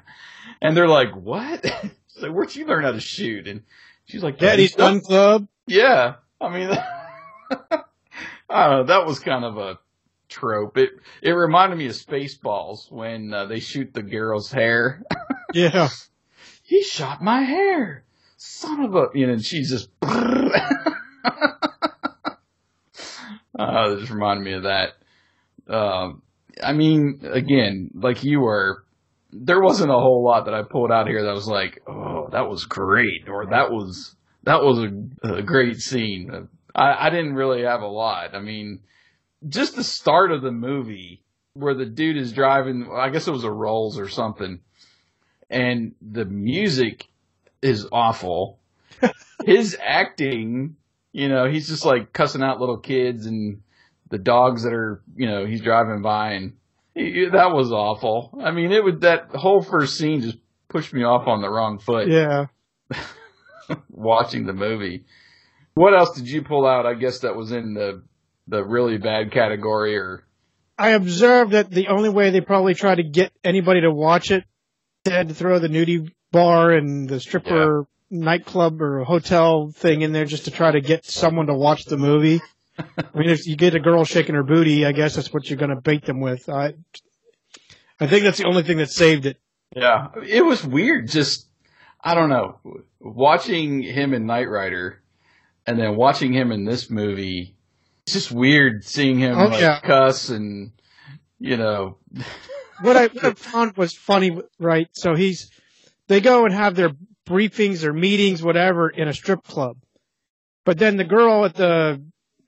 and 0.62 0.76
they're 0.76 0.90
like, 0.90 1.16
"What?" 1.16 1.64
She's 2.14 2.22
like, 2.22 2.34
"Where'd 2.34 2.54
you 2.54 2.66
learn 2.66 2.84
how 2.84 2.92
to 2.92 3.00
shoot?" 3.00 3.48
And 3.48 3.64
she's 4.04 4.22
like, 4.22 4.38
Daddy's 4.38 4.76
Gun 4.76 5.00
Club. 5.00 5.48
Yeah, 5.66 6.16
I 6.42 6.50
mean, 6.50 6.70
I 8.50 8.68
don't 8.68 8.80
know. 8.80 8.84
That 8.84 9.06
was 9.06 9.20
kind 9.20 9.46
of 9.46 9.58
a 9.58 9.80
trope. 10.28 10.78
It 10.78 10.90
it 11.22 11.32
reminded 11.32 11.78
me 11.78 11.86
of 11.86 11.94
Spaceballs 11.94 12.92
when 12.92 13.34
uh, 13.34 13.46
they 13.46 13.62
shoot 13.62 13.94
the 13.94 14.04
girl's 14.04 14.52
hair. 14.52 15.04
Yeah. 15.52 15.90
He 16.70 16.84
shot 16.84 17.24
my 17.24 17.42
hair, 17.42 18.04
son 18.38 18.82
of 18.82 18.96
a. 18.96 19.08
You 19.16 19.26
know, 19.26 19.34
and 19.34 19.44
she's 19.44 19.72
just. 19.72 19.90
uh, 20.04 20.50
this 23.96 24.12
reminded 24.12 24.44
me 24.44 24.54
of 24.54 24.64
that. 24.64 24.94
Um, 25.68 26.22
I 26.64 26.74
mean, 26.74 27.22
again, 27.24 27.90
like 27.96 28.24
you 28.24 28.42
were, 28.42 28.84
there 29.32 29.60
wasn't 29.60 29.90
a 29.90 29.96
whole 30.00 30.24
lot 30.24 30.46
that 30.46 30.54
I 30.54 30.62
pulled 30.62 30.92
out 30.92 31.08
here 31.08 31.24
that 31.24 31.34
was 31.34 31.48
like, 31.48 31.82
oh, 31.88 32.30
that 32.34 32.48
was 32.48 32.66
great, 32.66 33.28
or 33.28 33.48
that 33.48 33.72
was 33.72 34.16
that 34.44 34.62
was 34.62 34.78
a, 34.78 35.38
a 35.38 35.42
great 35.42 35.80
scene. 35.80 36.50
I, 36.76 37.08
I 37.08 37.10
didn't 37.10 37.34
really 37.34 37.64
have 37.64 37.82
a 37.82 37.88
lot. 37.88 38.36
I 38.36 38.42
mean, 38.42 38.82
just 39.48 39.76
the 39.76 39.84
start 39.84 40.32
of 40.32 40.44
the 40.44 40.52
movie 40.52 41.24
where 41.54 41.74
the 41.74 41.88
dude 41.88 42.18
is 42.18 42.32
driving, 42.32 42.92
I 42.94 43.10
guess 43.10 43.28
it 43.28 43.32
was 43.32 43.44
a 43.44 43.52
Rolls 43.52 43.98
or 43.98 44.08
something, 44.08 44.60
and 45.50 45.94
the 46.02 46.26
music 46.26 47.08
is 47.62 47.88
awful. 47.92 48.60
His 49.46 49.78
acting, 49.82 50.76
you 51.12 51.30
know, 51.30 51.50
he's 51.50 51.68
just 51.68 51.86
like 51.86 52.14
cussing 52.14 52.44
out 52.44 52.60
little 52.60 52.78
kids 52.78 53.26
and 53.26 53.62
the 54.10 54.18
dogs 54.18 54.64
that 54.64 54.74
are, 54.74 55.02
you 55.16 55.28
know, 55.28 55.46
he's 55.46 55.62
driving 55.62 56.02
by 56.02 56.34
and 56.34 56.54
he, 56.96 57.28
that 57.32 57.52
was 57.52 57.72
awful. 57.72 58.38
I 58.44 58.52
mean, 58.52 58.72
it 58.72 58.84
would, 58.84 59.02
that 59.02 59.30
whole 59.34 59.62
first 59.62 59.98
scene 59.98 60.22
just 60.22 60.38
pushed 60.68 60.94
me 60.94 61.04
off 61.04 61.28
on 61.28 61.42
the 61.42 61.50
wrong 61.50 61.80
foot 61.80 62.08
Yeah. 62.08 62.48
watching 63.90 64.46
the 64.46 64.54
movie. 64.54 65.06
What 65.74 65.94
else 65.98 66.16
did 66.16 66.28
you 66.28 66.42
pull 66.42 66.66
out? 66.66 66.86
I 66.86 66.94
guess 66.96 67.20
that 67.20 67.36
was 67.36 67.52
in 67.52 67.74
the 67.74 68.04
the 68.48 68.64
really 68.66 68.98
bad 68.98 69.32
category, 69.32 69.96
or 69.96 70.26
I 70.78 70.90
observed 70.90 71.52
that 71.52 71.70
the 71.70 71.88
only 71.90 72.10
way 72.10 72.32
they 72.32 72.42
probably 72.42 72.74
try 72.74 72.96
to 72.96 73.04
get 73.04 73.32
anybody 73.44 73.82
to 73.82 73.92
watch 73.92 74.32
it, 74.32 74.44
they 75.04 75.12
had 75.12 75.30
to 75.30 75.34
throw 75.34 75.60
the 75.60 75.68
nudie 75.70 76.12
bar 76.32 76.72
and 76.72 77.08
the 77.10 77.20
stripper 77.20 77.86
nightclub 78.12 78.82
or 78.82 79.04
hotel 79.04 79.72
thing 79.72 80.02
in 80.02 80.12
there 80.12 80.26
just 80.26 80.46
to 80.46 80.52
try 80.52 80.72
to 80.72 80.82
get 80.82 81.06
someone 81.06 81.48
to 81.48 81.54
watch 81.54 81.86
the 81.86 81.98
movie. 81.98 82.42
I 82.78 83.04
mean, 83.14 83.30
if 83.30 83.46
you 83.46 83.56
get 83.56 83.76
a 83.76 83.80
girl 83.80 84.06
shaking 84.06 84.36
her 84.36 84.44
booty, 84.44 84.86
I 84.86 84.92
guess 84.94 85.16
that's 85.16 85.34
what 85.34 85.50
you're 85.50 85.58
going 85.60 85.76
to 85.76 85.82
bait 85.82 86.06
them 86.06 86.22
with. 86.22 86.48
I, 86.50 86.74
I 88.00 88.08
think 88.08 88.24
that's 88.24 88.38
the 88.38 88.46
only 88.48 88.64
thing 88.64 88.78
that 88.78 88.90
saved 88.90 89.26
it. 89.26 89.38
Yeah, 89.76 90.08
it 90.26 90.44
was 90.46 90.66
weird. 90.66 91.10
Just 91.10 91.48
I 92.02 92.16
don't 92.16 92.30
know, 92.30 92.60
watching 93.00 93.82
him 93.84 94.14
in 94.14 94.26
Knight 94.26 94.50
Rider, 94.50 95.02
and 95.68 95.78
then 95.78 95.96
watching 95.96 96.34
him 96.34 96.52
in 96.52 96.64
this 96.66 96.90
movie. 96.90 97.56
It's 98.06 98.14
just 98.14 98.32
weird 98.32 98.84
seeing 98.86 99.20
him 99.20 99.38
Oh, 99.38 99.46
like 99.48 99.62
yeah. 99.62 99.80
cuss 99.82 100.30
and 100.30 100.72
you 101.40 101.58
know. 101.58 101.98
what 102.82 102.98
I, 102.98 103.08
what 103.08 103.26
I 103.26 103.34
found 103.34 103.78
was 103.78 103.94
funny, 103.94 104.38
right? 104.60 104.88
So 104.94 105.16
he's, 105.16 105.50
they 106.08 106.22
go 106.22 106.46
and 106.46 106.54
have 106.54 106.76
their 106.76 106.92
briefings 107.28 107.84
or 107.84 107.94
meetings, 107.94 108.42
whatever, 108.42 108.90
in 108.90 109.08
a 109.08 109.14
strip 109.14 109.44
club. 109.44 109.78
But 110.66 110.78
then 110.78 110.98
the 110.98 111.04
girl 111.04 111.46
at 111.46 111.56
the, 111.56 112.02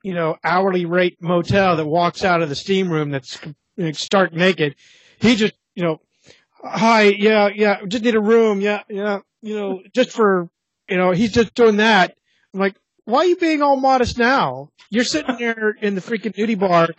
you 0.04 0.14
know, 0.14 0.38
hourly 0.44 0.86
rate 0.86 1.18
motel 1.22 1.78
that 1.78 1.86
walks 1.86 2.24
out 2.24 2.42
of 2.42 2.50
the 2.50 2.56
steam 2.56 2.90
room 2.92 3.12
that's 3.12 3.40
stark 3.94 4.34
naked, 4.34 4.76
he 5.20 5.36
just, 5.36 5.54
you 5.76 5.84
know, 5.84 6.02
hi, 6.64 7.04
yeah, 7.04 7.50
yeah, 7.54 7.86
just 7.88 8.04
need 8.04 8.16
a 8.16 8.22
room, 8.22 8.62
yeah, 8.62 8.84
yeah, 8.90 9.20
you 9.42 9.56
know, 9.56 9.82
just 9.94 10.12
for, 10.12 10.50
you 10.90 10.98
know, 10.98 11.12
he's 11.12 11.32
just 11.32 11.54
doing 11.54 11.78
that. 11.78 12.16
I'm 12.54 12.60
like, 12.60 12.76
why 13.06 13.20
are 13.20 13.26
you 13.26 13.36
being 13.38 13.62
all 13.62 13.78
modest 13.78 14.18
now? 14.18 14.70
You're 14.90 15.04
sitting 15.04 15.38
there 15.38 15.70
in 15.70 15.96
the 15.96 16.02
freaking 16.02 16.36
nudie 16.36 16.60
bar. 16.60 16.90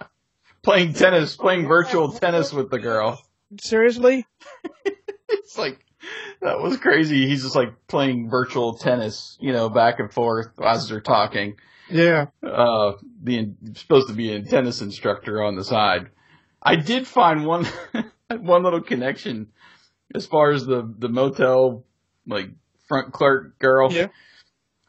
Playing 0.62 0.94
tennis, 0.94 1.36
playing 1.40 1.66
virtual 1.66 2.12
tennis 2.12 2.52
with 2.52 2.70
the 2.70 2.78
girl. 2.78 3.22
Seriously? 3.60 4.26
It's 5.34 5.56
like 5.56 5.82
that 6.40 6.60
was 6.60 6.76
crazy. 6.76 7.26
He's 7.26 7.42
just 7.42 7.56
like 7.56 7.86
playing 7.86 8.28
virtual 8.28 8.74
tennis, 8.74 9.38
you 9.40 9.52
know, 9.52 9.70
back 9.70 9.98
and 9.98 10.12
forth 10.12 10.48
as 10.62 10.88
they're 10.88 11.00
talking. 11.00 11.56
Yeah. 11.90 12.26
Uh, 12.42 12.92
being 13.22 13.56
supposed 13.74 14.08
to 14.08 14.14
be 14.14 14.32
a 14.32 14.42
tennis 14.42 14.82
instructor 14.82 15.42
on 15.42 15.56
the 15.56 15.64
side. 15.64 16.10
I 16.62 16.76
did 16.76 17.06
find 17.06 17.46
one 17.46 17.66
one 18.30 18.62
little 18.62 18.80
connection 18.80 19.48
as 20.14 20.26
far 20.26 20.52
as 20.52 20.64
the 20.64 20.92
the 20.98 21.08
motel 21.08 21.84
like 22.26 22.50
front 22.88 23.12
clerk 23.12 23.58
girl. 23.58 23.92
Yeah. 23.92 24.08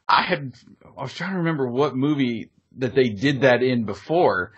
I 0.07 0.23
had 0.23 0.53
I 0.97 1.03
was 1.03 1.13
trying 1.13 1.31
to 1.31 1.37
remember 1.37 1.67
what 1.67 1.95
movie 1.95 2.51
that 2.77 2.95
they 2.95 3.09
did 3.09 3.41
that 3.41 3.61
in 3.63 3.85
before, 3.85 4.53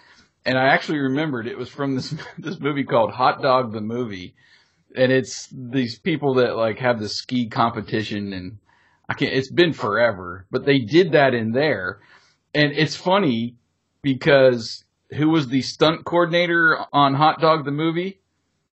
and 0.45 0.57
I 0.57 0.67
actually 0.67 0.99
remembered 0.99 1.47
it 1.47 1.57
was 1.57 1.69
from 1.69 1.95
this 1.95 2.13
this 2.37 2.59
movie 2.59 2.83
called 2.83 3.11
Hot 3.11 3.41
Dog 3.41 3.73
the 3.73 3.81
Movie, 3.81 4.35
and 4.95 5.11
it's 5.11 5.47
these 5.51 5.97
people 5.99 6.35
that 6.35 6.55
like 6.55 6.79
have 6.79 6.99
the 6.99 7.09
ski 7.09 7.47
competition, 7.49 8.33
and 8.33 8.57
I 9.09 9.13
can't. 9.13 9.33
It's 9.33 9.51
been 9.51 9.73
forever, 9.73 10.45
but 10.51 10.65
they 10.65 10.79
did 10.79 11.13
that 11.13 11.33
in 11.33 11.51
there, 11.51 11.99
and 12.53 12.71
it's 12.71 12.95
funny 12.95 13.55
because 14.01 14.83
who 15.11 15.29
was 15.29 15.47
the 15.47 15.61
stunt 15.61 16.05
coordinator 16.05 16.77
on 16.93 17.13
Hot 17.15 17.39
Dog 17.39 17.65
the 17.65 17.71
Movie? 17.71 18.21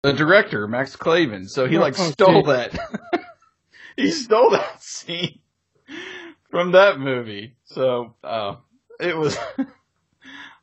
The 0.04 0.14
director, 0.14 0.68
Max 0.68 0.96
Clavin. 0.96 1.48
So 1.48 1.68
he 1.68 1.78
like 1.78 1.96
Oh, 1.98 2.10
stole 2.12 2.42
geez. 2.42 2.46
that. 2.48 2.80
he 3.96 4.10
stole 4.10 4.50
that 4.52 4.82
scene 4.84 5.40
from 6.50 6.72
that 6.72 7.00
movie. 7.00 7.56
So 7.66 8.16
uh, 8.24 8.56
it 9.00 9.16
was. 9.16 9.38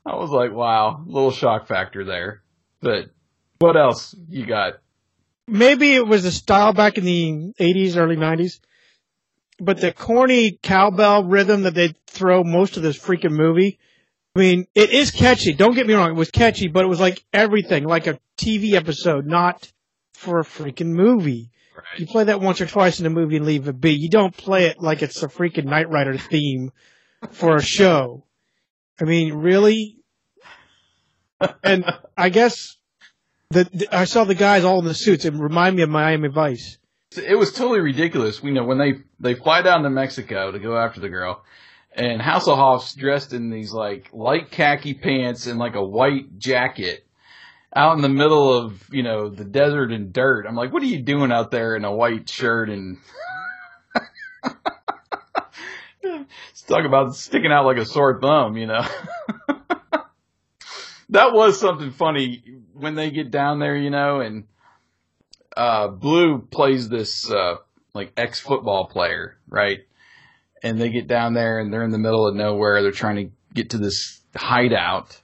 I 0.09 0.16
was 0.16 0.31
like, 0.31 0.53
wow, 0.53 1.05
little 1.07 1.31
shock 1.31 1.68
factor 1.68 2.05
there. 2.05 2.42
But 2.81 3.11
what 3.59 3.77
else 3.77 4.14
you 4.29 4.47
got? 4.47 4.75
maybe 5.49 5.94
it 5.94 6.07
was 6.07 6.25
a 6.25 6.33
style 6.33 6.73
back 6.73 6.99
in 6.99 7.05
the 7.05 7.55
80s, 7.59 7.97
early 7.97 8.16
90s, 8.16 8.61
but 9.59 9.81
the 9.81 9.92
corny 9.92 10.59
cowbell 10.62 11.25
rhythm 11.25 11.62
that 11.62 11.75
they 11.75 11.94
throw 12.07 12.44
most 12.44 12.77
of 12.77 12.83
this 12.83 12.99
freaking 12.99 13.33
movie. 13.33 13.79
I 14.37 14.38
mean, 14.38 14.66
it 14.75 14.90
is 14.90 15.11
catchy. 15.11 15.55
Don't 15.55 15.75
get 15.75 15.87
me 15.87 15.94
wrong. 15.94 16.11
It 16.11 16.16
was 16.16 16.31
catchy, 16.31 16.68
but 16.68 16.85
it 16.85 16.88
was 16.88 17.01
like 17.01 17.25
everything, 17.33 17.85
like 17.85 18.07
a 18.07 18.21
TV 18.37 18.75
episode, 18.75 19.27
not 19.27 19.73
for 20.12 20.38
a 20.38 20.44
freaking 20.44 20.92
movie. 20.92 21.51
You 21.97 22.07
play 22.07 22.25
that 22.25 22.40
once 22.40 22.61
or 22.61 22.66
twice 22.66 23.01
in 23.01 23.07
a 23.07 23.11
movie 23.11 23.37
and 23.37 23.47
leave 23.47 23.66
it 23.66 23.81
be. 23.81 23.94
You 23.94 24.11
don't 24.11 24.37
play 24.37 24.66
it 24.66 24.81
like 24.81 25.03
it's 25.03 25.23
a 25.23 25.29
freaking 25.29 25.64
Knight 25.64 25.88
Rider 25.88 26.18
theme 26.18 26.71
for 27.31 27.57
a 27.57 27.62
show. 27.62 28.25
I 29.01 29.05
mean, 29.05 29.35
really? 29.35 29.97
And 31.62 31.85
I 32.16 32.31
guess 32.31 32.77
the, 33.51 33.64
the 33.64 33.88
I 33.92 34.05
saw 34.05 34.24
the 34.24 34.35
guys 34.35 34.64
all 34.64 34.81
in 34.81 34.85
the 34.85 34.94
suits. 34.94 35.24
It 35.24 35.35
reminded 35.35 35.77
me 35.77 35.83
of 35.83 35.90
Miami 35.90 36.29
Vice. 36.29 36.79
It 37.16 37.38
was 37.38 37.53
totally 37.53 37.81
ridiculous. 37.81 38.42
You 38.42 38.53
know, 38.53 38.64
when 38.64 38.79
they 38.79 38.94
they 39.20 39.35
fly 39.35 39.62
down 39.62 39.83
to 39.85 39.90
Mexico 39.90 40.53
to 40.53 40.59
go 40.59 40.77
after 40.77 41.01
the 41.01 41.09
girl, 41.09 41.42
and 41.92 42.20
Hasselhoff's 42.20 42.94
dressed 42.94 43.33
in 43.33 43.51
these 43.51 43.72
like 43.72 44.11
light 44.12 44.51
khaki 44.51 44.94
pants 44.94 45.46
and 45.46 45.59
like 45.59 45.74
a 45.74 45.85
white 45.85 46.38
jacket, 46.38 47.07
out 47.74 47.96
in 47.96 48.03
the 48.03 48.09
middle 48.09 48.53
of 48.53 48.87
you 48.92 49.03
know 49.03 49.31
the 49.31 49.44
desert 49.44 49.92
and 49.92 50.12
dirt. 50.12 50.46
I'm 50.46 50.57
like, 50.57 50.72
what 50.72 50.83
are 50.83 50.87
you 50.87 51.03
doing 51.03 51.33
out 51.33 51.51
there 51.51 51.77
in 51.77 51.85
a 51.85 51.94
white 51.94 52.29
shirt 52.29 52.68
and? 52.68 52.98
Let's 56.03 56.62
talk 56.66 56.85
about 56.85 57.14
sticking 57.16 57.51
out 57.51 57.64
like 57.64 57.79
a 57.79 57.85
sore 57.85 58.20
thumb, 58.20 58.57
you 58.57 58.66
know. 58.66 58.87
that 61.11 61.33
was 61.33 61.59
something 61.59 61.90
funny 61.90 62.42
when 62.75 62.94
they 62.94 63.11
get 63.11 63.31
down 63.31 63.59
there, 63.59 63.77
you 63.77 63.90
know, 63.90 64.21
and 64.21 64.44
uh, 65.57 65.88
Blue 65.88 66.38
plays 66.38 66.88
this 66.88 67.31
uh, 67.31 67.57
like 67.94 68.12
ex 68.16 68.40
football 68.40 68.87
player, 68.87 69.38
right? 69.49 69.81
And 70.62 70.81
they 70.81 70.90
get 70.90 71.07
down 71.09 71.35
there 71.35 71.59
and 71.59 71.73
they're 71.73 71.85
in 71.85 71.90
the 71.90 71.99
middle 71.99 72.27
of 72.27 72.35
nowhere. 72.35 72.83
They're 72.83 72.90
trying 72.92 73.16
to 73.16 73.31
get 73.55 73.71
to 73.71 73.79
this 73.79 74.21
hideout, 74.37 75.21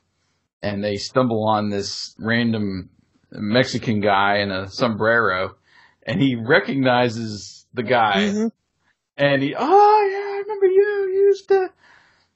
and 0.63 0.83
they 0.83 0.97
stumble 0.97 1.45
on 1.47 1.69
this 1.71 2.15
random 2.19 2.91
Mexican 3.31 4.01
guy 4.01 4.39
in 4.39 4.51
a 4.51 4.69
sombrero, 4.71 5.57
and 6.05 6.21
he 6.21 6.37
recognizes 6.37 7.67
the 7.75 7.83
guy, 7.83 8.29
Mhm. 8.29 8.53
and 9.17 9.43
he, 9.43 9.55
oh 9.59 10.09
yeah, 10.11 10.35
I 10.35 10.39
remember 10.43 10.67
you. 10.67 11.11
You 11.13 11.21
used 11.27 11.49
to, 11.49 11.71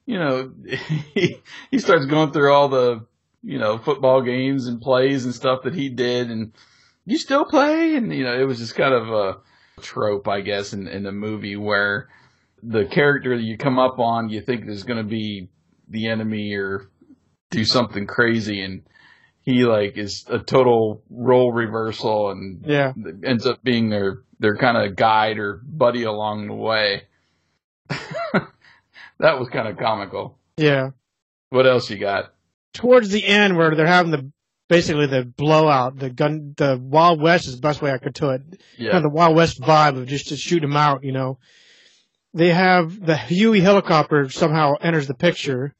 you 0.06 0.18
know, 0.18 0.52
he 1.14 1.40
he 1.70 1.78
starts 1.78 2.06
going 2.06 2.32
through 2.32 2.52
all 2.52 2.68
the 2.68 3.06
you 3.42 3.58
know 3.58 3.78
football 3.78 4.22
games 4.22 4.66
and 4.66 4.80
plays 4.80 5.24
and 5.24 5.34
stuff 5.34 5.62
that 5.64 5.74
he 5.74 5.88
did, 5.88 6.30
and 6.30 6.52
you 7.06 7.18
still 7.18 7.44
play, 7.44 7.96
and 7.96 8.12
you 8.12 8.24
know, 8.24 8.38
it 8.38 8.44
was 8.44 8.58
just 8.58 8.74
kind 8.74 8.94
of 8.94 9.08
a 9.08 9.36
trope, 9.80 10.28
I 10.28 10.40
guess, 10.40 10.72
in 10.72 10.88
in 10.88 11.02
the 11.02 11.12
movie 11.12 11.56
where 11.56 12.08
the 12.62 12.84
character 12.86 13.36
that 13.36 13.42
you 13.42 13.56
come 13.56 13.78
up 13.78 13.98
on, 13.98 14.28
you 14.30 14.40
think 14.40 14.66
is 14.66 14.82
going 14.82 14.98
to 14.98 15.08
be 15.08 15.48
the 15.88 16.08
enemy 16.08 16.54
or 16.54 16.88
do 17.50 17.64
something 17.64 18.06
crazy, 18.06 18.60
and 18.62 18.82
he 19.40 19.64
like 19.64 19.96
is 19.96 20.26
a 20.28 20.38
total 20.38 21.02
role 21.08 21.52
reversal 21.52 22.30
and 22.30 22.64
Yeah. 22.66 22.92
ends 23.24 23.46
up 23.46 23.62
being 23.62 23.88
their 23.88 24.22
their 24.40 24.56
kind 24.56 24.76
of 24.76 24.96
guide 24.96 25.38
or 25.38 25.60
buddy 25.64 26.02
along 26.02 26.48
the 26.48 26.54
way. 26.54 27.02
that 29.18 29.38
was 29.38 29.48
kind 29.48 29.68
of 29.68 29.76
comical. 29.78 30.38
Yeah. 30.56 30.90
What 31.50 31.66
else 31.66 31.88
you 31.90 31.98
got? 31.98 32.34
Towards 32.74 33.08
the 33.10 33.24
end 33.24 33.56
where 33.56 33.74
they're 33.74 33.86
having 33.86 34.12
the 34.12 34.30
basically 34.68 35.06
the 35.06 35.24
blowout, 35.24 35.98
the 35.98 36.10
gun 36.10 36.54
the 36.56 36.78
Wild 36.80 37.20
West 37.20 37.46
is 37.46 37.56
the 37.56 37.62
best 37.62 37.80
way 37.82 37.90
I 37.90 37.98
could 37.98 38.14
to 38.16 38.30
it. 38.30 38.42
Yeah. 38.76 38.92
Kind 38.92 39.04
of 39.04 39.10
the 39.10 39.16
Wild 39.16 39.34
West 39.36 39.60
vibe 39.60 39.96
of 39.96 40.06
just 40.06 40.28
to 40.28 40.36
shoot 40.36 40.60
them 40.60 40.76
out, 40.76 41.04
you 41.04 41.12
know. 41.12 41.38
They 42.34 42.50
have 42.50 43.04
the 43.04 43.16
Huey 43.16 43.60
helicopter 43.60 44.28
somehow 44.28 44.74
enters 44.80 45.06
the 45.06 45.14
picture 45.14 45.74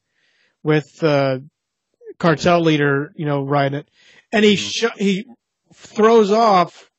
with 0.62 0.86
the 0.98 1.46
cartel 2.18 2.62
leader, 2.62 3.12
you 3.14 3.26
know, 3.26 3.44
riding 3.44 3.78
it. 3.78 3.88
And 4.32 4.44
he 4.44 4.56
sh- 4.56 4.86
he 4.96 5.26
throws 5.74 6.32
off 6.32 6.90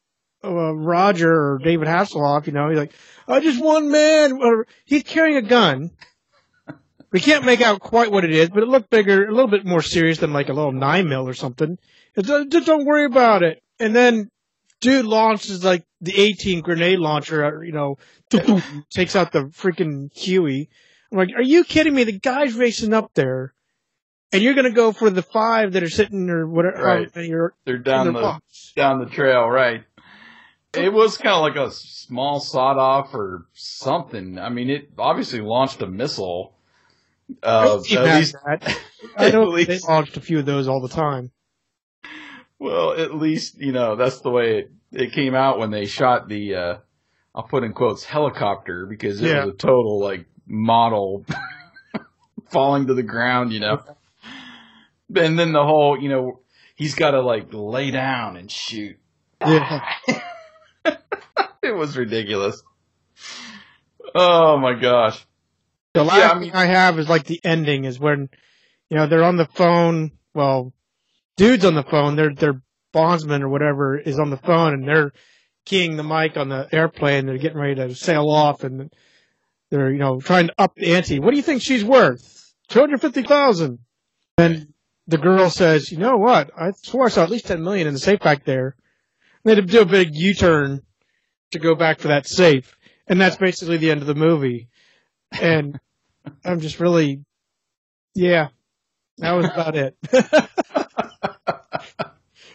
uh, 0.44 0.74
Roger 0.74 1.32
or 1.32 1.60
David 1.60 1.88
Hasselhoff, 1.88 2.48
you 2.48 2.54
know, 2.54 2.70
he's 2.70 2.78
like, 2.78 2.94
I 3.28 3.40
just 3.40 3.62
one 3.62 3.92
man. 3.92 4.42
Or 4.42 4.68
he's 4.86 5.04
carrying 5.04 5.38
a 5.38 5.42
gun. 5.42 5.92
We 7.12 7.20
can't 7.20 7.46
make 7.46 7.62
out 7.62 7.80
quite 7.80 8.12
what 8.12 8.24
it 8.24 8.32
is, 8.32 8.50
but 8.50 8.64
it 8.64 8.70
looked 8.70 8.90
bigger, 8.90 9.26
a 9.26 9.32
little 9.32 9.50
bit 9.50 9.66
more 9.66 9.82
serious 9.82 10.20
than 10.20 10.34
like 10.34 10.50
a 10.50 10.54
little 10.54 10.72
nine 10.72 11.10
mil 11.10 11.28
or 11.28 11.34
something. 11.34 11.78
Uh, 12.16 12.46
just 12.46 12.68
don't 12.68 12.86
worry 12.86 13.06
about 13.06 13.44
it. 13.44 13.64
And 13.80 13.96
then, 13.96 14.30
dude 14.82 15.06
launches 15.06 15.64
like 15.64 15.84
the 16.02 16.16
18 16.16 16.62
grenade 16.62 17.00
launcher, 17.00 17.44
uh, 17.44 17.62
you 17.62 17.72
know, 17.72 17.98
takes 18.90 19.16
out 19.16 19.32
the 19.32 19.46
freaking 19.46 20.14
Huey. 20.16 20.70
I'm 21.12 21.18
like, 21.18 21.30
are 21.36 21.42
you 21.42 21.64
kidding 21.64 21.96
me? 21.96 22.04
The 22.04 22.20
guy's 22.20 22.54
racing 22.54 22.94
up 22.94 23.12
there, 23.16 23.54
and 24.32 24.44
you're 24.44 24.54
gonna 24.54 24.70
go 24.70 24.92
for 24.92 25.10
the 25.10 25.24
five 25.24 25.74
that 25.74 25.82
are 25.82 25.90
sitting 25.90 26.30
or 26.30 26.48
whatever. 26.48 26.84
Right. 26.84 27.18
uh, 27.18 27.22
you're 27.22 27.56
They're 27.66 27.80
down 27.80 28.06
the 28.06 28.12
the 28.14 28.22
box. 28.22 28.74
down 28.76 29.00
the 29.00 29.08
trail, 29.08 29.48
right? 29.48 29.84
It 30.76 30.94
was 30.94 31.18
kind 31.18 31.34
of 31.34 31.42
like 31.42 31.56
a 31.56 31.72
small 31.72 32.40
sawed 32.40 32.78
off 32.78 33.16
or 33.16 33.48
something. 33.54 34.38
I 34.38 34.50
mean, 34.50 34.70
it 34.70 34.92
obviously 35.00 35.42
launched 35.42 35.82
a 35.82 35.88
missile. 35.88 36.54
Uh, 37.44 37.76
at 37.76 37.82
least, 38.04 38.36
that. 38.46 38.78
I 39.18 39.32
know 39.32 39.56
at 39.56 39.68
they 39.68 39.80
launched 39.80 40.18
a 40.18 40.22
few 40.22 40.40
of 40.40 40.46
those 40.46 40.68
all 40.68 40.82
the 40.82 40.90
time. 40.90 41.32
Well, 42.58 42.94
at 42.94 43.16
least 43.16 43.58
you 43.60 43.72
know 43.72 43.96
that's 43.96 44.20
the 44.22 44.30
way 44.30 44.60
it, 44.60 44.72
it 44.92 45.14
came 45.14 45.36
out 45.36 45.60
when 45.60 45.72
they 45.72 45.86
shot 45.86 46.28
the. 46.28 46.56
uh 46.56 46.78
I'll 47.34 47.44
put 47.44 47.64
in 47.64 47.74
quotes 47.74 48.04
helicopter 48.04 48.86
because 48.86 49.22
it 49.22 49.28
Yeah. 49.28 49.46
was 49.46 49.54
a 49.54 49.58
total 49.58 50.00
like 50.00 50.26
model 50.48 51.26
falling 52.52 52.88
to 52.88 52.94
the 52.96 53.04
ground, 53.04 53.54
you 53.54 53.60
know. 53.60 53.82
And 55.16 55.38
then 55.40 55.54
the 55.54 55.64
whole, 55.64 55.98
you 56.02 56.10
know, 56.10 56.42
he's 56.76 56.96
got 56.96 57.12
to 57.12 57.22
like 57.22 57.48
lay 57.52 57.92
down 57.92 58.36
and 58.36 58.52
shoot. 58.52 58.98
Yeah. 59.42 59.84
it 61.64 61.76
was 61.76 61.96
ridiculous. 61.96 62.62
Oh 64.16 64.58
my 64.58 64.74
gosh. 64.74 65.24
The 65.94 66.04
last 66.04 66.18
Yeah, 66.18 66.32
I 66.32 66.40
thing 66.40 66.52
I 66.54 66.66
have 66.66 67.00
is 67.00 67.10
like 67.10 67.26
the 67.26 67.42
ending 67.44 67.86
is 67.86 68.00
when, 68.00 68.30
you 68.90 68.98
know, 68.98 69.08
they're 69.08 69.24
on 69.24 69.38
the 69.38 69.46
phone. 69.46 70.12
Well, 70.34 70.72
dude's 71.36 71.66
on 71.66 71.74
the 71.74 71.84
phone. 71.84 72.16
Their 72.16 72.34
their 72.34 72.62
bondsman 72.94 73.42
or 73.42 73.50
whatever 73.50 73.98
is 73.98 74.20
on 74.20 74.30
the 74.30 74.38
phone, 74.38 74.74
and 74.74 74.88
they're 74.88 75.12
keying 75.66 75.98
the 75.98 76.04
mic 76.04 76.38
on 76.38 76.50
the 76.50 76.68
airplane. 76.72 77.26
They're 77.26 77.38
getting 77.38 77.58
ready 77.58 77.76
to 77.76 77.96
sail 77.96 78.30
off, 78.30 78.64
and 78.64 78.92
they're 79.72 79.92
you 79.92 79.98
know 79.98 80.20
trying 80.20 80.48
to 80.48 80.54
up 80.60 80.76
the 80.76 80.94
ante. 80.94 81.20
What 81.20 81.32
do 81.32 81.38
you 81.38 81.44
think 81.44 81.62
she's 81.62 81.84
worth? 81.84 82.54
Two 82.68 82.80
hundred 82.80 83.02
fifty 83.02 83.24
thousand. 83.24 83.80
And 84.38 84.74
the 85.08 85.18
girl 85.18 85.50
says, 85.50 85.92
"You 85.92 85.98
know 85.98 86.18
what? 86.18 86.52
I 86.56 86.72
swore 86.72 87.08
I 87.08 87.10
saw 87.10 87.24
at 87.24 87.32
least 87.32 87.48
ten 87.48 87.64
million 87.64 87.88
in 87.88 87.94
the 87.94 88.00
safe 88.00 88.20
back 88.20 88.46
there." 88.46 88.76
And 89.44 89.58
they 89.58 89.62
do 89.62 89.82
a 89.82 89.86
big 89.86 90.10
U-turn 90.14 90.82
to 91.52 91.60
go 91.60 91.74
back 91.74 92.00
for 92.00 92.10
that 92.10 92.28
safe, 92.28 92.78
and 93.08 93.20
that's 93.20 93.38
basically 93.38 93.78
the 93.78 93.90
end 93.90 94.02
of 94.02 94.08
the 94.08 94.14
movie 94.14 94.70
and 95.32 95.80
I'm 96.44 96.60
just 96.60 96.80
really, 96.80 97.24
yeah, 98.16 98.50
that 99.18 99.32
was 99.34 99.46
about 99.46 99.76
it. 99.76 99.98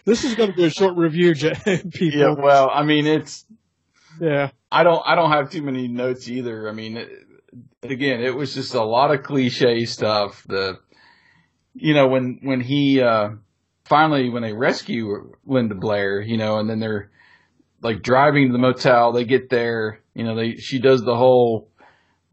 this 0.04 0.24
is 0.24 0.34
going 0.34 0.50
to 0.50 0.56
be 0.56 0.64
a 0.64 0.70
short 0.70 0.96
review, 0.96 1.34
people. 1.90 2.18
Yeah, 2.18 2.34
well, 2.36 2.70
I 2.72 2.84
mean, 2.84 3.06
it's 3.06 3.44
yeah, 4.20 4.50
I 4.70 4.82
don't 4.82 5.02
I 5.04 5.14
don't 5.14 5.30
have 5.30 5.50
too 5.50 5.62
many 5.62 5.88
notes 5.88 6.28
either. 6.28 6.68
I 6.68 6.72
mean, 6.72 6.96
it, 6.96 7.10
again, 7.82 8.20
it 8.20 8.34
was 8.34 8.54
just 8.54 8.74
a 8.74 8.84
lot 8.84 9.14
of 9.14 9.22
cliche 9.22 9.84
stuff. 9.84 10.44
The 10.46 10.78
you 11.74 11.94
know 11.94 12.08
when 12.08 12.40
when 12.42 12.60
he 12.60 13.00
uh 13.00 13.30
finally 13.84 14.30
when 14.30 14.42
they 14.42 14.52
rescue 14.52 15.32
Linda 15.44 15.74
Blair, 15.74 16.20
you 16.20 16.36
know, 16.36 16.58
and 16.58 16.68
then 16.68 16.80
they're 16.80 17.10
like 17.82 18.02
driving 18.02 18.48
to 18.48 18.52
the 18.52 18.58
motel, 18.58 19.12
they 19.12 19.24
get 19.24 19.50
there, 19.50 20.00
you 20.14 20.24
know, 20.24 20.34
they 20.34 20.56
she 20.56 20.78
does 20.78 21.02
the 21.02 21.16
whole 21.16 21.70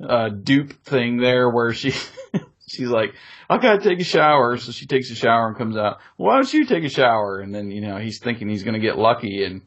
uh 0.07 0.29
dupe 0.29 0.73
thing 0.83 1.17
there 1.17 1.49
where 1.49 1.73
she 1.73 1.93
she's 2.67 2.89
like 2.89 3.13
I 3.51 3.57
gotta 3.57 3.81
take 3.81 3.99
a 3.99 4.05
shower, 4.05 4.55
so 4.55 4.71
she 4.71 4.85
takes 4.85 5.11
a 5.11 5.15
shower 5.15 5.49
and 5.49 5.57
comes 5.57 5.75
out. 5.75 5.97
Why 6.15 6.35
don't 6.35 6.53
you 6.53 6.65
take 6.65 6.85
a 6.85 6.89
shower? 6.89 7.41
And 7.41 7.53
then 7.53 7.69
you 7.69 7.81
know 7.81 7.97
he's 7.97 8.19
thinking 8.19 8.47
he's 8.47 8.63
gonna 8.63 8.79
get 8.79 8.97
lucky, 8.97 9.43
and 9.43 9.61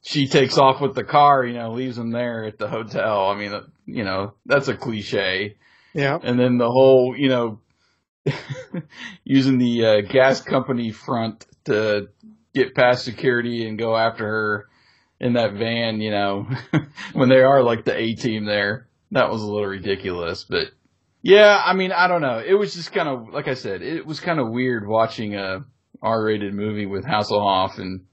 she 0.00 0.26
takes 0.26 0.56
off 0.56 0.80
with 0.80 0.94
the 0.94 1.04
car. 1.04 1.44
You 1.44 1.52
know, 1.52 1.72
leaves 1.72 1.98
him 1.98 2.12
there 2.12 2.44
at 2.46 2.58
the 2.58 2.66
hotel. 2.66 3.28
I 3.28 3.36
mean, 3.36 3.52
you 3.84 4.04
know 4.04 4.32
that's 4.46 4.68
a 4.68 4.74
cliche. 4.74 5.56
yeah, 5.92 6.18
And 6.22 6.40
then 6.40 6.56
the 6.56 6.70
whole, 6.70 7.14
you 7.14 7.28
know, 7.28 7.60
using 9.24 9.58
the 9.58 9.84
uh, 9.84 10.00
gas 10.00 10.40
company 10.40 10.90
front 10.90 11.44
to 11.66 12.08
get 12.54 12.74
past 12.74 13.04
security 13.04 13.68
and 13.68 13.78
go 13.78 13.94
after 13.94 14.24
her 14.24 14.68
in 15.20 15.34
that 15.34 15.52
van. 15.52 16.00
You 16.00 16.10
know, 16.10 16.48
when 17.12 17.28
they 17.28 17.42
are 17.42 17.62
like 17.62 17.84
the 17.84 17.94
A 17.94 18.14
team 18.14 18.46
there, 18.46 18.88
that 19.14 19.30
was 19.30 19.42
a 19.42 19.46
little 19.46 19.66
ridiculous, 19.68 20.44
but. 20.44 20.68
Yeah, 21.22 21.60
I 21.64 21.72
mean, 21.72 21.90
I 21.90 22.06
don't 22.06 22.20
know. 22.20 22.42
It 22.46 22.52
was 22.52 22.74
just 22.74 22.92
kind 22.92 23.08
of, 23.08 23.32
like 23.32 23.48
I 23.48 23.54
said, 23.54 23.80
it 23.80 24.04
was 24.04 24.20
kind 24.20 24.38
of 24.38 24.50
weird 24.50 24.86
watching 24.86 25.34
a 25.34 25.64
R-rated 26.02 26.52
movie 26.52 26.84
with 26.84 27.06
Hasselhoff 27.06 27.78
and 27.78 28.04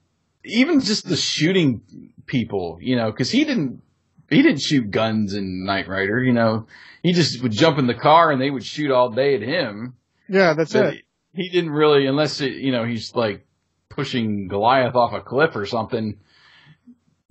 even 0.46 0.80
just 0.80 1.06
the 1.06 1.16
shooting 1.16 1.82
people, 2.24 2.78
you 2.80 2.96
know, 2.96 3.10
because 3.10 3.30
he 3.30 3.44
didn't 3.44 3.82
he 4.30 4.40
didn't 4.40 4.62
shoot 4.62 4.90
guns 4.90 5.34
in 5.34 5.66
Knight 5.66 5.88
Rider, 5.88 6.22
you 6.22 6.32
know. 6.32 6.66
He 7.02 7.12
just 7.12 7.42
would 7.42 7.52
jump 7.52 7.78
in 7.78 7.86
the 7.86 7.94
car 7.94 8.30
and 8.30 8.40
they 8.40 8.48
would 8.48 8.64
shoot 8.64 8.90
all 8.90 9.10
day 9.10 9.34
at 9.34 9.42
him. 9.42 9.94
yeah, 10.28 10.54
that's 10.54 10.72
But 10.72 10.94
it. 10.94 11.04
He 11.34 11.50
didn't 11.50 11.70
really, 11.70 12.06
unless 12.06 12.40
it, 12.40 12.52
you 12.54 12.72
know, 12.72 12.84
he's 12.84 13.14
like 13.14 13.46
pushing 13.90 14.48
Goliath 14.48 14.94
off 14.94 15.12
a 15.12 15.20
cliff 15.20 15.54
or 15.54 15.66
something. 15.66 16.18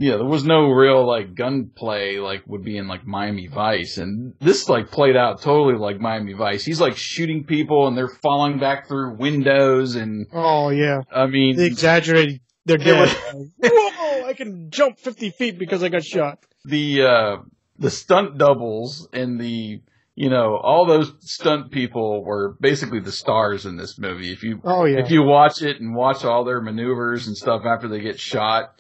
Yeah, 0.02 0.16
there 0.18 0.26
was 0.26 0.44
no 0.44 0.72
real 0.72 1.06
like 1.06 1.36
gunplay 1.36 2.18
like 2.18 2.42
would 2.48 2.64
be 2.64 2.76
in 2.76 2.88
like 2.88 3.06
Miami 3.06 3.46
Vice, 3.46 4.00
and 4.00 4.34
this 4.40 4.68
like 4.68 4.90
played 4.90 5.16
out 5.16 5.44
totally 5.44 5.76
like 5.78 6.00
Miami 6.00 6.34
Vice. 6.34 6.66
He's 6.66 6.82
like 6.82 6.98
shooting 6.98 7.44
people 7.44 7.88
and 7.88 7.96
they're 7.96 8.08
falling 8.08 8.58
back 8.58 8.88
through 8.88 9.18
windows, 9.18 9.96
and 9.96 10.26
Oh 10.34 10.70
yeah, 10.70 11.02
I 11.14 11.28
mean, 11.28 11.56
they 11.56 11.68
exaggerated. 11.68 12.42
They're. 12.66 12.80
Whoa! 12.80 14.26
I 14.26 14.34
can 14.36 14.72
jump 14.72 14.98
fifty 14.98 15.30
feet 15.30 15.60
because 15.60 15.84
I 15.84 15.90
got 15.90 16.04
shot. 16.04 16.40
the 16.66 17.04
uh 17.04 17.38
the 17.78 17.92
stunt 17.92 18.40
doubles 18.40 19.08
and 19.14 19.40
the 19.40 19.82
you 20.16 20.30
know 20.32 20.58
all 20.58 20.88
those 20.88 21.14
stunt 21.20 21.72
people 21.72 22.24
were 22.24 22.56
basically 22.60 23.02
the 23.02 23.12
stars 23.12 23.68
in 23.68 23.78
this 23.78 24.00
movie 24.00 24.32
if 24.32 24.42
you 24.42 24.62
Oh 24.64 24.86
yeah, 24.86 25.00
if 25.00 25.12
you 25.12 25.22
watch 25.22 25.62
it 25.62 25.80
and 25.80 25.94
watch 25.94 26.26
all 26.26 26.44
their 26.44 26.60
maneuvers 26.60 27.28
and 27.28 27.38
stuff 27.38 27.64
after 27.66 27.88
they 27.88 28.00
get 28.00 28.20
shot 28.20 28.80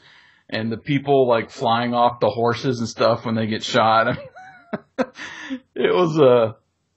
and 0.51 0.71
the 0.71 0.77
people 0.77 1.27
like 1.27 1.49
flying 1.49 1.93
off 1.93 2.19
the 2.19 2.29
horses 2.29 2.79
and 2.79 2.87
stuff 2.87 3.25
when 3.25 3.35
they 3.35 3.47
get 3.47 3.63
shot 3.63 4.07
I 4.07 4.13
mean, 4.99 5.59
it 5.75 5.93
was 5.93 6.19
uh 6.19 6.53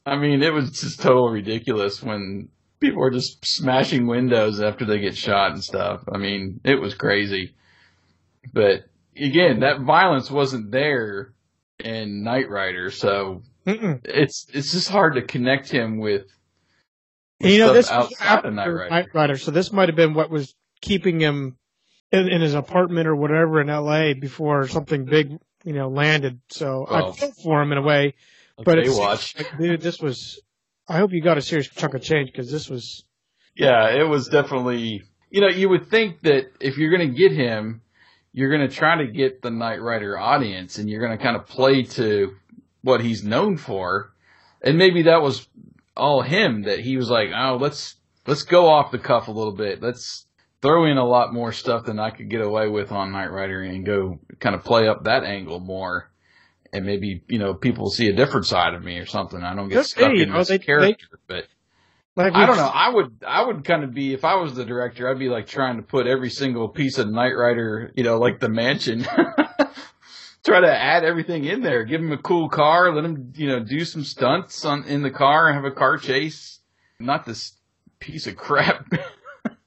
i 0.06 0.16
mean 0.16 0.42
it 0.42 0.52
was 0.52 0.80
just 0.80 1.00
total 1.00 1.28
ridiculous 1.30 2.02
when 2.02 2.48
people 2.80 3.00
were 3.00 3.10
just 3.10 3.44
smashing 3.44 4.06
windows 4.06 4.60
after 4.60 4.84
they 4.84 4.98
get 4.98 5.16
shot 5.16 5.52
and 5.52 5.62
stuff 5.64 6.02
i 6.12 6.18
mean 6.18 6.60
it 6.64 6.80
was 6.80 6.94
crazy 6.94 7.54
but 8.52 8.84
again 9.16 9.60
that 9.60 9.80
violence 9.80 10.30
wasn't 10.30 10.70
there 10.70 11.32
in 11.78 12.22
Knight 12.22 12.48
Rider 12.48 12.90
so 12.90 13.42
Mm-mm. 13.66 14.00
it's 14.04 14.46
it's 14.52 14.72
just 14.72 14.90
hard 14.90 15.14
to 15.14 15.22
connect 15.22 15.70
him 15.70 15.98
with 15.98 16.26
And 17.40 17.50
you 17.50 17.58
know, 17.58 17.72
this 17.72 17.90
was 17.90 18.12
after 18.20 18.50
Knight 18.50 18.68
Rider. 18.68 18.90
Knight 18.90 19.08
Rider, 19.14 19.36
so 19.38 19.50
this 19.50 19.72
might 19.72 19.88
have 19.88 19.96
been 19.96 20.14
what 20.14 20.30
was 20.30 20.54
keeping 20.80 21.18
him 21.20 21.56
in, 22.14 22.28
in 22.28 22.40
his 22.40 22.54
apartment 22.54 23.06
or 23.06 23.16
whatever 23.16 23.60
in 23.60 23.68
L.A. 23.70 24.14
before 24.14 24.66
something 24.68 25.04
big, 25.04 25.38
you 25.64 25.72
know, 25.72 25.88
landed. 25.88 26.40
So 26.48 26.86
I 26.88 27.02
Well, 27.02 27.12
feel 27.12 27.32
for 27.32 27.62
him 27.62 27.72
in 27.72 27.78
a 27.78 27.82
way. 27.82 28.14
But 28.64 28.78
it's 28.78 28.96
Baywatch. 28.96 29.36
like, 29.38 29.58
dude, 29.58 29.80
this 29.80 30.00
was. 30.00 30.40
I 30.88 30.98
hope 30.98 31.12
you 31.12 31.22
got 31.22 31.38
a 31.38 31.42
serious 31.42 31.68
chunk 31.68 31.94
of 31.94 32.02
change 32.02 32.30
because 32.30 32.50
this 32.50 32.68
was. 32.68 33.04
Yeah, 33.56 33.90
it 34.00 34.08
was 34.08 34.28
definitely. 34.28 35.02
You 35.30 35.40
know, 35.40 35.48
you 35.48 35.68
would 35.68 35.88
think 35.88 36.20
that 36.20 36.52
if 36.60 36.78
you're 36.78 36.96
going 36.96 37.10
to 37.10 37.16
get 37.16 37.32
him, 37.32 37.82
you're 38.32 38.50
going 38.56 38.68
to 38.68 38.74
try 38.74 38.98
to 38.98 39.06
get 39.10 39.42
the 39.42 39.50
Knight 39.50 39.80
Rider 39.82 40.18
audience, 40.18 40.78
and 40.78 40.88
you're 40.88 41.04
going 41.04 41.16
to 41.16 41.22
kind 41.22 41.36
of 41.36 41.46
play 41.46 41.82
to 41.82 42.34
what 42.82 43.00
he's 43.00 43.24
known 43.24 43.56
for, 43.56 44.12
and 44.62 44.78
maybe 44.78 45.02
that 45.04 45.22
was 45.22 45.48
all 45.96 46.20
him 46.22 46.62
that 46.62 46.80
he 46.80 46.96
was 46.96 47.08
like, 47.10 47.30
oh, 47.34 47.56
let's 47.60 47.96
let's 48.26 48.42
go 48.42 48.68
off 48.68 48.90
the 48.92 48.98
cuff 48.98 49.28
a 49.28 49.32
little 49.32 49.54
bit, 49.54 49.82
let's 49.82 50.23
throw 50.64 50.86
in 50.86 50.96
a 50.96 51.04
lot 51.04 51.34
more 51.34 51.52
stuff 51.52 51.84
than 51.84 51.98
I 52.00 52.08
could 52.08 52.30
get 52.30 52.40
away 52.40 52.68
with 52.68 52.90
on 52.90 53.12
Knight 53.12 53.30
Rider, 53.30 53.62
and 53.62 53.84
go 53.84 54.18
kind 54.40 54.54
of 54.54 54.64
play 54.64 54.88
up 54.88 55.04
that 55.04 55.22
angle 55.22 55.60
more. 55.60 56.10
And 56.72 56.86
maybe 56.86 57.22
you 57.28 57.38
know 57.38 57.52
people 57.54 57.90
see 57.90 58.08
a 58.08 58.14
different 58.14 58.46
side 58.46 58.72
of 58.74 58.82
me 58.82 58.98
or 58.98 59.06
something. 59.06 59.40
I 59.42 59.54
don't 59.54 59.68
get 59.68 59.84
stuck 59.84 60.10
in 60.12 60.32
this 60.32 60.48
they- 60.48 60.56
they- 60.58 60.64
character, 60.64 61.20
but 61.28 61.46
Like 62.16 62.32
I 62.34 62.46
don't 62.46 62.56
know. 62.56 62.70
I 62.72 62.88
would 62.88 63.22
I 63.26 63.44
would 63.44 63.64
kind 63.64 63.84
of 63.84 63.92
be 63.92 64.14
if 64.14 64.24
I 64.24 64.36
was 64.36 64.54
the 64.54 64.64
director, 64.64 65.08
I'd 65.08 65.18
be 65.18 65.28
like 65.28 65.46
trying 65.46 65.76
to 65.76 65.82
put 65.82 66.06
every 66.06 66.30
single 66.30 66.68
piece 66.68 66.98
of 66.98 67.10
Knight 67.10 67.36
Rider, 67.36 67.92
you 67.94 68.02
know, 68.02 68.18
like 68.18 68.40
the 68.40 68.48
mansion. 68.48 69.06
Try 70.44 70.60
to 70.60 70.70
add 70.70 71.04
everything 71.04 71.44
in 71.44 71.62
there. 71.62 71.84
Give 71.84 72.02
him 72.02 72.12
a 72.12 72.18
cool 72.18 72.48
car. 72.50 72.94
Let 72.94 73.04
him, 73.04 73.32
you 73.34 73.48
know, 73.48 73.60
do 73.60 73.82
some 73.84 74.04
stunts 74.04 74.64
on 74.64 74.84
in 74.84 75.02
the 75.02 75.10
car 75.10 75.48
and 75.48 75.54
have 75.56 75.64
a 75.64 75.74
car 75.74 75.96
chase. 75.96 76.60
Not 77.00 77.24
this 77.24 77.52
piece 77.98 78.26
of 78.26 78.36
crap 78.36 78.86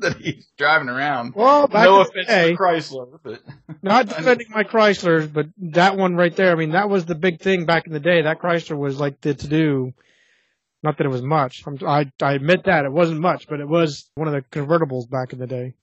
that 0.00 0.16
he's 0.20 0.46
driving 0.58 0.88
around. 0.88 1.34
Well, 1.34 1.68
back 1.68 1.84
no 1.84 2.00
in 2.00 2.06
offense 2.06 2.26
day, 2.26 2.50
to 2.50 2.56
Chrysler, 2.56 3.18
but 3.22 3.42
not 3.82 4.08
defending 4.08 4.48
my 4.50 4.64
Chryslers, 4.64 5.32
but 5.32 5.46
that 5.58 5.96
one 5.96 6.16
right 6.16 6.34
there. 6.34 6.50
I 6.52 6.54
mean, 6.56 6.72
that 6.72 6.88
was 6.88 7.04
the 7.04 7.14
big 7.14 7.40
thing 7.40 7.64
back 7.64 7.86
in 7.86 7.92
the 7.92 8.00
day. 8.00 8.22
That 8.22 8.40
Chrysler 8.40 8.76
was 8.76 8.98
like 8.98 9.20
the 9.20 9.34
to 9.34 9.48
do. 9.48 9.92
Not 10.82 10.98
that 10.98 11.06
it 11.06 11.10
was 11.10 11.22
much. 11.22 11.62
I'm, 11.66 11.78
I 11.86 12.10
I 12.20 12.32
admit 12.34 12.64
that 12.64 12.84
it 12.84 12.92
wasn't 12.92 13.20
much, 13.20 13.48
but 13.48 13.60
it 13.60 13.68
was 13.68 14.08
one 14.14 14.28
of 14.28 14.34
the 14.34 14.42
convertibles 14.42 15.08
back 15.08 15.32
in 15.32 15.38
the 15.38 15.46
day. 15.46 15.74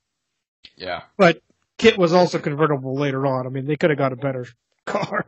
yeah. 0.78 1.04
But 1.18 1.42
KITT 1.78 1.98
was 1.98 2.14
also 2.14 2.40
convertible 2.40 2.96
later 2.96 3.26
on. 3.26 3.46
I 3.48 3.50
mean, 3.50 3.66
they 3.66 3.76
could 3.76 3.90
have 3.90 4.00
got 4.00 4.14
a 4.14 4.16
better 4.18 4.46
car. 4.86 5.26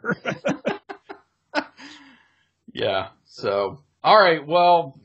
Yeah. 2.72 3.10
So, 3.26 3.80
all 4.04 4.20
right. 4.20 4.46
Well, 4.46 5.00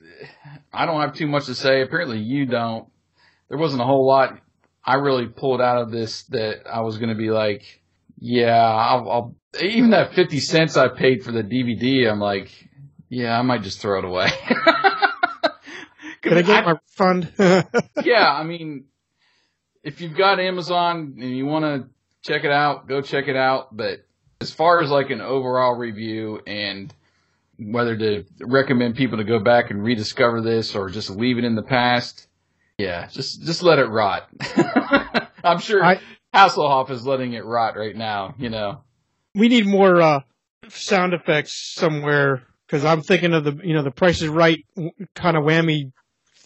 I 0.73 0.87
don't 0.87 1.01
have 1.01 1.15
too 1.15 1.27
much 1.27 1.47
to 1.47 1.55
say. 1.55 1.83
Apparently, 1.83 2.19
you 2.19 2.47
don't. 2.47 2.87
There 3.51 3.59
wasn't 3.59 3.83
a 3.83 3.85
whole 3.85 4.07
lot 4.07 4.39
I 4.85 4.95
really 4.95 5.27
pulled 5.27 5.61
out 5.61 5.83
of 5.83 5.91
this 5.91 6.23
that 6.31 6.63
I 6.67 6.81
was 6.81 6.97
going 6.97 7.11
to 7.11 7.15
be 7.15 7.31
like, 7.31 7.83
yeah, 8.19 8.57
I'll, 8.57 9.11
I'll. 9.11 9.37
Even 9.61 9.91
that 9.91 10.15
fifty 10.15 10.41
cents 10.41 10.77
I 10.77 10.89
paid 10.89 11.23
for 11.25 11.33
the 11.33 11.43
DVD, 11.43 12.11
I'm 12.11 12.21
like, 12.21 12.51
yeah, 13.09 13.39
I 13.39 13.43
might 13.43 13.63
just 13.63 13.81
throw 13.81 13.99
it 13.99 14.05
away. 14.05 14.31
Can 16.23 16.39
I 16.39 16.43
get 16.43 16.65
I- 16.65 16.73
my 16.73 16.79
refund? 16.99 17.33
yeah, 18.05 18.31
I 18.33 18.45
mean, 18.45 18.85
if 19.83 20.01
you've 20.01 20.17
got 20.17 20.39
Amazon 20.39 21.17
and 21.21 21.37
you 21.37 21.47
want 21.47 21.65
to 21.65 21.89
check 22.23 22.45
it 22.45 22.53
out, 22.53 22.87
go 22.89 23.01
check 23.03 23.29
it 23.29 23.37
out. 23.37 23.77
But 23.77 24.05
as 24.41 24.51
far 24.51 24.81
as 24.83 24.91
like 24.91 25.11
an 25.11 25.21
overall 25.21 25.75
review 25.77 26.41
and 26.47 26.93
whether 27.59 27.97
to 27.97 28.25
recommend 28.41 28.97
people 28.97 29.19
to 29.19 29.25
go 29.25 29.39
back 29.41 29.71
and 29.71 29.83
rediscover 29.83 30.41
this 30.41 30.75
or 30.75 30.89
just 30.89 31.11
leave 31.11 31.39
it 31.39 31.45
in 31.45 31.55
the 31.57 31.63
past, 31.63 32.27
yeah, 32.81 33.07
just 33.09 33.43
just 33.43 33.63
let 33.63 33.79
it 33.79 33.87
rot. 33.87 34.29
I'm 35.45 35.61
sure 35.61 35.85
I- 35.85 36.01
Hasselhoff 36.35 36.91
is 36.91 37.07
letting 37.07 37.33
it 37.33 37.45
rot 37.45 37.77
right 37.77 37.97
now. 37.97 38.35
You 38.39 38.51
know. 38.51 38.83
We 39.35 39.49
need 39.49 39.67
more 39.67 40.01
uh, 40.01 40.21
sound 40.69 41.15
effects 41.15 41.53
somewhere 41.75 42.43
because 42.67 42.85
I'm 42.85 43.03
thinking 43.03 43.35
of 43.35 43.45
the 43.45 43.59
you 43.63 43.75
know 43.75 43.83
the 43.83 43.91
Price 43.91 44.23
is 44.23 44.29
Right 44.29 44.65
kind 45.15 45.37
of 45.37 45.45
whammy, 45.45 45.93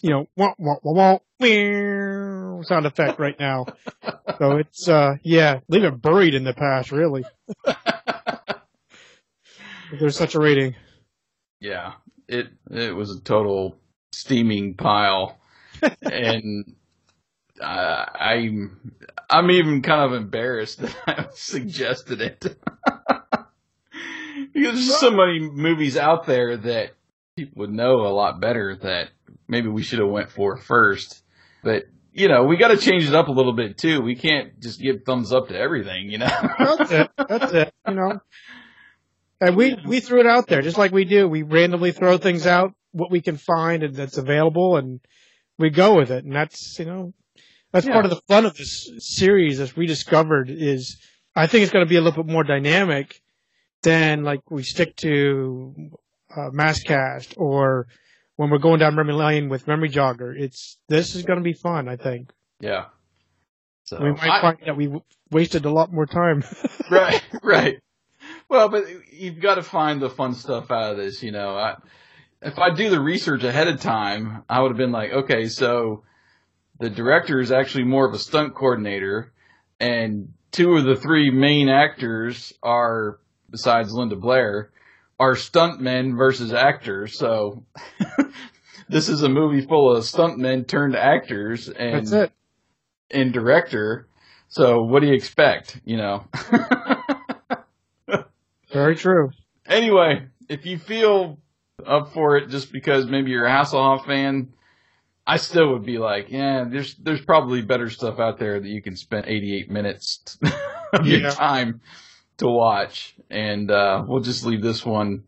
you 0.01 0.09
know, 0.09 0.27
wah, 0.35 0.53
wah, 0.57 0.75
wah, 0.83 1.19
wah, 1.39 2.61
sound 2.63 2.85
effect 2.85 3.19
right 3.19 3.39
now. 3.39 3.65
so 4.37 4.57
it's 4.57 4.87
uh 4.87 5.15
yeah, 5.23 5.59
leave 5.67 5.83
it 5.83 6.01
buried 6.01 6.35
in 6.35 6.43
the 6.43 6.53
past, 6.53 6.91
really. 6.91 7.23
There's 9.99 10.17
such 10.17 10.35
a 10.35 10.39
rating. 10.39 10.75
Yeah, 11.59 11.93
it 12.27 12.49
it 12.71 12.95
was 12.95 13.15
a 13.15 13.21
total 13.21 13.77
steaming 14.11 14.75
pile, 14.75 15.37
and 16.01 16.75
uh, 17.61 18.05
I'm 18.19 18.93
I'm 19.29 19.51
even 19.51 19.81
kind 19.81 20.01
of 20.01 20.13
embarrassed 20.13 20.79
that 20.79 20.95
I 21.07 21.27
suggested 21.33 22.21
it 22.21 22.39
because 24.53 24.73
there's 24.73 24.99
so 24.99 25.11
many 25.11 25.39
movies 25.39 25.97
out 25.97 26.25
there 26.25 26.57
that 26.57 26.91
people 27.35 27.53
would 27.61 27.71
know 27.71 28.01
a 28.01 28.13
lot 28.13 28.39
better 28.39 28.75
that 28.81 29.09
maybe 29.47 29.67
we 29.67 29.83
should 29.83 29.99
have 29.99 30.09
went 30.09 30.31
for 30.31 30.57
first, 30.57 31.23
but. 31.63 31.83
You 32.17 32.29
know, 32.29 32.45
we 32.45 32.55
got 32.55 32.69
to 32.69 32.77
change 32.77 33.05
it 33.05 33.13
up 33.13 33.27
a 33.27 33.31
little 33.33 33.51
bit 33.51 33.77
too. 33.77 33.99
We 33.99 34.15
can't 34.15 34.57
just 34.61 34.79
give 34.79 35.03
thumbs 35.05 35.33
up 35.33 35.49
to 35.49 35.59
everything, 35.59 36.09
you 36.09 36.19
know. 36.19 36.27
That's 36.57 36.89
it. 36.89 37.11
That's 37.27 37.51
it. 37.51 37.73
You 37.85 37.93
know. 37.93 38.19
And 39.41 39.57
we 39.57 39.75
we 39.85 39.99
threw 39.99 40.21
it 40.21 40.25
out 40.25 40.47
there 40.47 40.61
just 40.61 40.77
like 40.77 40.93
we 40.93 41.03
do. 41.03 41.27
We 41.27 41.43
randomly 41.43 41.91
throw 41.91 42.17
things 42.17 42.47
out 42.47 42.73
what 42.93 43.11
we 43.11 43.19
can 43.19 43.35
find 43.35 43.83
and 43.83 43.93
that's 43.93 44.17
available, 44.17 44.77
and 44.77 45.01
we 45.57 45.69
go 45.69 45.95
with 45.95 46.11
it. 46.11 46.23
And 46.25 46.35
that's 46.35 46.77
you 46.79 46.85
know 46.85 47.13
that's 47.71 47.85
Yeah. 47.85 47.93
part 47.93 48.05
of 48.05 48.11
the 48.11 48.21
fun 48.27 48.45
of 48.45 48.55
this 48.55 48.89
series. 48.99 49.57
That's 49.59 49.77
rediscovered 49.77 50.49
is 50.49 50.97
I 51.35 51.47
think 51.47 51.63
it's 51.63 51.71
going 51.73 51.85
to 51.85 51.89
be 51.89 51.97
a 51.97 52.01
little 52.01 52.23
bit 52.23 52.31
more 52.31 52.43
dynamic 52.43 53.21
than 53.83 54.23
like 54.23 54.49
we 54.49 54.63
stick 54.63 54.95
to 54.97 55.73
uh, 56.35 56.49
Masscast 56.51 57.33
or 57.37 57.87
when 58.37 58.49
we're 58.49 58.57
going 58.57 58.79
down 58.79 58.95
memory 58.95 59.13
lane 59.13 59.49
with 59.49 59.67
Memory 59.67 59.89
Jogger. 59.89 60.33
It's 60.37 60.77
this 60.89 61.15
is 61.15 61.23
going 61.23 61.39
to 61.39 61.43
be 61.43 61.53
fun. 61.53 61.87
I 61.87 61.95
think 61.97 62.31
yeah. 62.59 62.85
So 63.83 64.01
we 64.01 64.11
might 64.11 64.29
I- 64.29 64.41
find 64.41 64.57
that 64.65 64.75
we 64.77 64.91
wasted 65.31 65.65
a 65.65 65.69
lot 65.69 65.91
more 65.93 66.05
time. 66.05 66.43
right, 66.91 67.21
right. 67.43 67.77
Well, 68.49 68.69
but 68.69 68.85
you've 69.11 69.39
got 69.39 69.55
to 69.55 69.63
find 69.63 70.01
the 70.01 70.09
fun 70.09 70.33
stuff 70.33 70.71
out 70.71 70.91
of 70.91 70.97
this, 70.97 71.21
you 71.21 71.31
know. 71.31 71.55
I, 71.55 71.75
if 72.45 72.59
I 72.59 72.69
do 72.69 72.89
the 72.91 72.99
research 72.99 73.43
ahead 73.43 73.67
of 73.67 73.81
time, 73.81 74.43
I 74.47 74.61
would 74.61 74.69
have 74.69 74.77
been 74.77 74.91
like, 74.91 75.11
okay, 75.11 75.47
so 75.47 76.03
the 76.79 76.91
director 76.91 77.39
is 77.39 77.51
actually 77.51 77.85
more 77.85 78.07
of 78.07 78.13
a 78.13 78.19
stunt 78.19 78.53
coordinator, 78.53 79.33
and 79.79 80.31
two 80.51 80.75
of 80.75 80.85
the 80.85 80.95
three 80.95 81.31
main 81.31 81.69
actors 81.69 82.53
are, 82.61 83.19
besides 83.49 83.91
Linda 83.93 84.15
Blair, 84.15 84.69
are 85.19 85.33
stuntmen 85.33 86.15
versus 86.15 86.53
actors. 86.53 87.17
So 87.17 87.63
this 88.89 89.09
is 89.09 89.23
a 89.23 89.29
movie 89.29 89.65
full 89.65 89.95
of 89.95 90.03
stuntmen 90.03 90.67
turned 90.67 90.95
actors 90.95 91.67
and 91.67 92.29
and 93.09 93.33
director. 93.33 94.07
So 94.49 94.83
what 94.83 95.01
do 95.01 95.07
you 95.07 95.15
expect? 95.15 95.81
You 95.83 95.97
know. 95.97 96.25
Very 98.71 98.95
true. 98.95 99.31
anyway, 99.65 100.27
if 100.49 100.65
you 100.65 100.77
feel 100.77 101.39
up 101.85 102.13
for 102.13 102.37
it 102.37 102.49
just 102.49 102.71
because 102.71 103.07
maybe 103.07 103.31
you're 103.31 103.45
a 103.45 103.49
Hasselhoff 103.49 104.05
fan, 104.05 104.53
I 105.27 105.37
still 105.37 105.73
would 105.73 105.85
be 105.85 105.97
like, 105.97 106.29
yeah, 106.29 106.65
there's 106.67 106.95
there's 106.95 107.21
probably 107.21 107.61
better 107.61 107.89
stuff 107.89 108.19
out 108.19 108.37
there 108.37 108.59
that 108.59 108.67
you 108.67 108.81
can 108.81 108.95
spend 108.95 109.25
88 109.27 109.71
minutes 109.71 110.37
of 110.93 111.05
your 111.05 111.31
time 111.31 111.81
to 112.37 112.47
watch, 112.47 113.15
and 113.29 113.71
uh, 113.71 114.03
we'll 114.07 114.21
just 114.21 114.45
leave 114.45 114.61
this 114.61 114.85
one, 114.85 115.23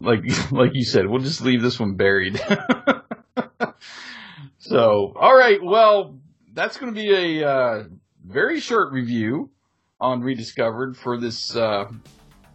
like 0.00 0.20
like 0.52 0.74
you 0.74 0.84
said, 0.84 1.06
we'll 1.06 1.22
just 1.22 1.40
leave 1.40 1.62
this 1.62 1.80
one 1.80 1.94
buried. 1.94 2.38
so, 4.58 5.12
all 5.16 5.36
right, 5.36 5.62
well, 5.62 6.18
that's 6.52 6.76
going 6.76 6.94
to 6.94 7.00
be 7.00 7.40
a 7.40 7.48
uh, 7.48 7.84
very 8.24 8.60
short 8.60 8.92
review 8.92 9.50
on 10.00 10.20
Rediscovered 10.20 10.96
for 10.96 11.18
this. 11.18 11.56
Uh, 11.56 11.90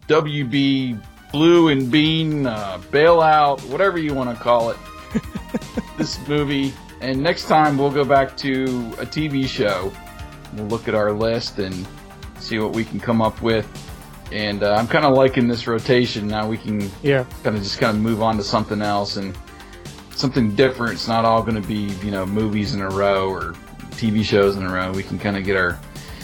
WB 0.08 1.02
Blue 1.32 1.68
and 1.68 1.90
Bean 1.90 2.46
uh, 2.46 2.78
bailout, 2.90 3.62
whatever 3.68 3.98
you 3.98 4.14
want 4.14 4.36
to 4.36 4.42
call 4.42 4.70
it. 4.70 4.76
this 5.98 6.18
movie, 6.28 6.72
and 7.00 7.22
next 7.22 7.46
time 7.46 7.76
we'll 7.78 7.90
go 7.90 8.04
back 8.04 8.36
to 8.38 8.64
a 8.98 9.06
TV 9.06 9.46
show. 9.46 9.92
We'll 10.54 10.66
look 10.66 10.88
at 10.88 10.94
our 10.94 11.12
list 11.12 11.58
and 11.58 11.86
see 12.38 12.58
what 12.58 12.72
we 12.72 12.84
can 12.84 13.00
come 13.00 13.20
up 13.20 13.42
with. 13.42 13.66
And 14.32 14.62
uh, 14.62 14.74
I'm 14.74 14.86
kind 14.88 15.04
of 15.04 15.14
liking 15.14 15.46
this 15.48 15.66
rotation. 15.66 16.26
Now 16.26 16.48
we 16.48 16.58
can 16.58 16.90
Yeah. 17.02 17.24
kind 17.42 17.56
of 17.56 17.62
just 17.62 17.78
kind 17.78 17.96
of 17.96 18.02
move 18.02 18.22
on 18.22 18.36
to 18.38 18.42
something 18.42 18.82
else 18.82 19.16
and 19.16 19.36
something 20.10 20.54
different. 20.54 20.94
It's 20.94 21.08
not 21.08 21.24
all 21.24 21.42
going 21.42 21.60
to 21.60 21.66
be 21.66 21.92
you 22.04 22.10
know 22.10 22.26
movies 22.26 22.74
in 22.74 22.80
a 22.80 22.88
row 22.88 23.28
or 23.28 23.54
TV 23.92 24.24
shows 24.24 24.56
in 24.56 24.64
a 24.64 24.72
row. 24.72 24.92
We 24.92 25.02
can 25.02 25.18
kind 25.18 25.36
of 25.36 25.44
get 25.44 25.56
our 25.56 25.78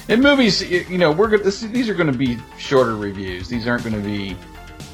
and 0.08 0.22
movies. 0.22 0.68
You 0.68 0.98
know, 0.98 1.12
we're 1.12 1.28
gonna, 1.28 1.44
this, 1.44 1.60
these 1.60 1.88
are 1.88 1.94
going 1.94 2.10
to 2.10 2.18
be 2.18 2.38
shorter 2.58 2.96
reviews. 2.96 3.48
These 3.48 3.66
aren't 3.68 3.84
going 3.84 3.94
to 3.94 4.06
be 4.06 4.36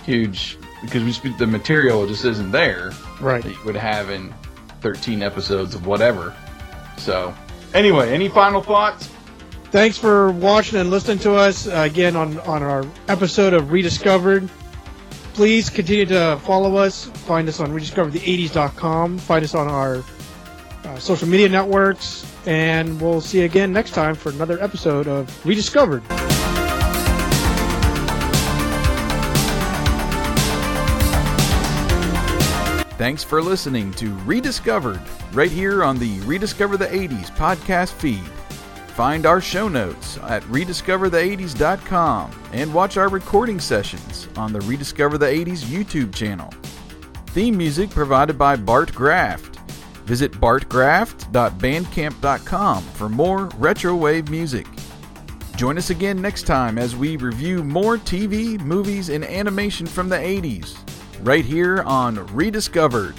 huge 0.09 0.57
because 0.83 1.05
we 1.23 1.31
the 1.33 1.47
material 1.47 2.07
just 2.07 2.25
isn't 2.25 2.51
there 2.51 2.93
Right. 3.21 3.43
that 3.43 3.51
you 3.53 3.59
would 3.65 3.77
have 3.77 4.11
in 4.11 4.33
13 4.81 5.23
episodes 5.23 5.75
of 5.75 5.87
whatever. 5.87 6.35
So 6.97 7.35
anyway, 7.75 8.13
any 8.13 8.29
final 8.29 8.63
thoughts? 8.63 9.09
Thanks 9.71 9.99
for 9.99 10.31
watching 10.33 10.79
and 10.79 10.91
listening 10.91 11.19
to 11.21 11.35
us 11.35 11.67
uh, 11.67 11.83
again 11.85 12.17
on, 12.17 12.39
on 12.41 12.63
our 12.63 12.87
episode 13.09 13.53
of 13.53 13.71
Rediscovered. 13.71 14.49
Please 15.35 15.69
continue 15.69 16.07
to 16.07 16.41
follow 16.45 16.77
us. 16.77 17.05
Find 17.05 17.47
us 17.49 17.61
on 17.61 17.71
rediscoverthe80s.com. 17.73 19.19
Find 19.19 19.45
us 19.45 19.55
on 19.55 19.69
our 19.69 20.03
uh, 20.85 20.99
social 20.99 21.29
media 21.29 21.49
networks. 21.51 22.25
And 22.47 22.99
we'll 23.01 23.21
see 23.21 23.41
you 23.41 23.45
again 23.45 23.73
next 23.73 23.91
time 23.91 24.15
for 24.15 24.31
another 24.31 24.61
episode 24.63 25.07
of 25.07 25.45
Rediscovered. 25.47 26.03
Thanks 33.09 33.25
for 33.25 33.41
listening 33.41 33.91
to 33.93 34.13
Rediscovered 34.27 35.01
right 35.33 35.51
here 35.51 35.83
on 35.83 35.99
the 35.99 36.21
Rediscover 36.27 36.77
the 36.77 36.89
80s 36.89 37.35
podcast 37.37 37.95
feed. 37.95 38.23
Find 38.95 39.25
our 39.25 39.41
show 39.41 39.67
notes 39.67 40.19
at 40.19 40.43
rediscoverthe80s.com 40.43 42.31
and 42.53 42.75
watch 42.75 42.99
our 42.99 43.09
recording 43.09 43.61
sessions 43.61 44.29
on 44.37 44.53
the 44.53 44.61
Rediscover 44.61 45.17
the 45.17 45.25
80s 45.25 45.65
YouTube 45.65 46.15
channel. 46.15 46.53
Theme 47.29 47.57
music 47.57 47.89
provided 47.89 48.37
by 48.37 48.57
Bart 48.57 48.95
Graft. 48.95 49.57
Visit 50.05 50.33
bartgraft.bandcamp.com 50.33 52.83
for 52.83 53.09
more 53.09 53.47
retro 53.57 53.97
wave 53.97 54.29
music. 54.29 54.67
Join 55.57 55.79
us 55.79 55.89
again 55.89 56.21
next 56.21 56.43
time 56.43 56.77
as 56.77 56.95
we 56.95 57.17
review 57.17 57.65
more 57.65 57.97
TV, 57.97 58.61
movies, 58.61 59.09
and 59.09 59.25
animation 59.25 59.87
from 59.87 60.11
the 60.11 60.17
80s, 60.17 60.77
right 61.21 61.45
here 61.45 61.83
on 61.83 62.27
Rediscovered. 62.35 63.15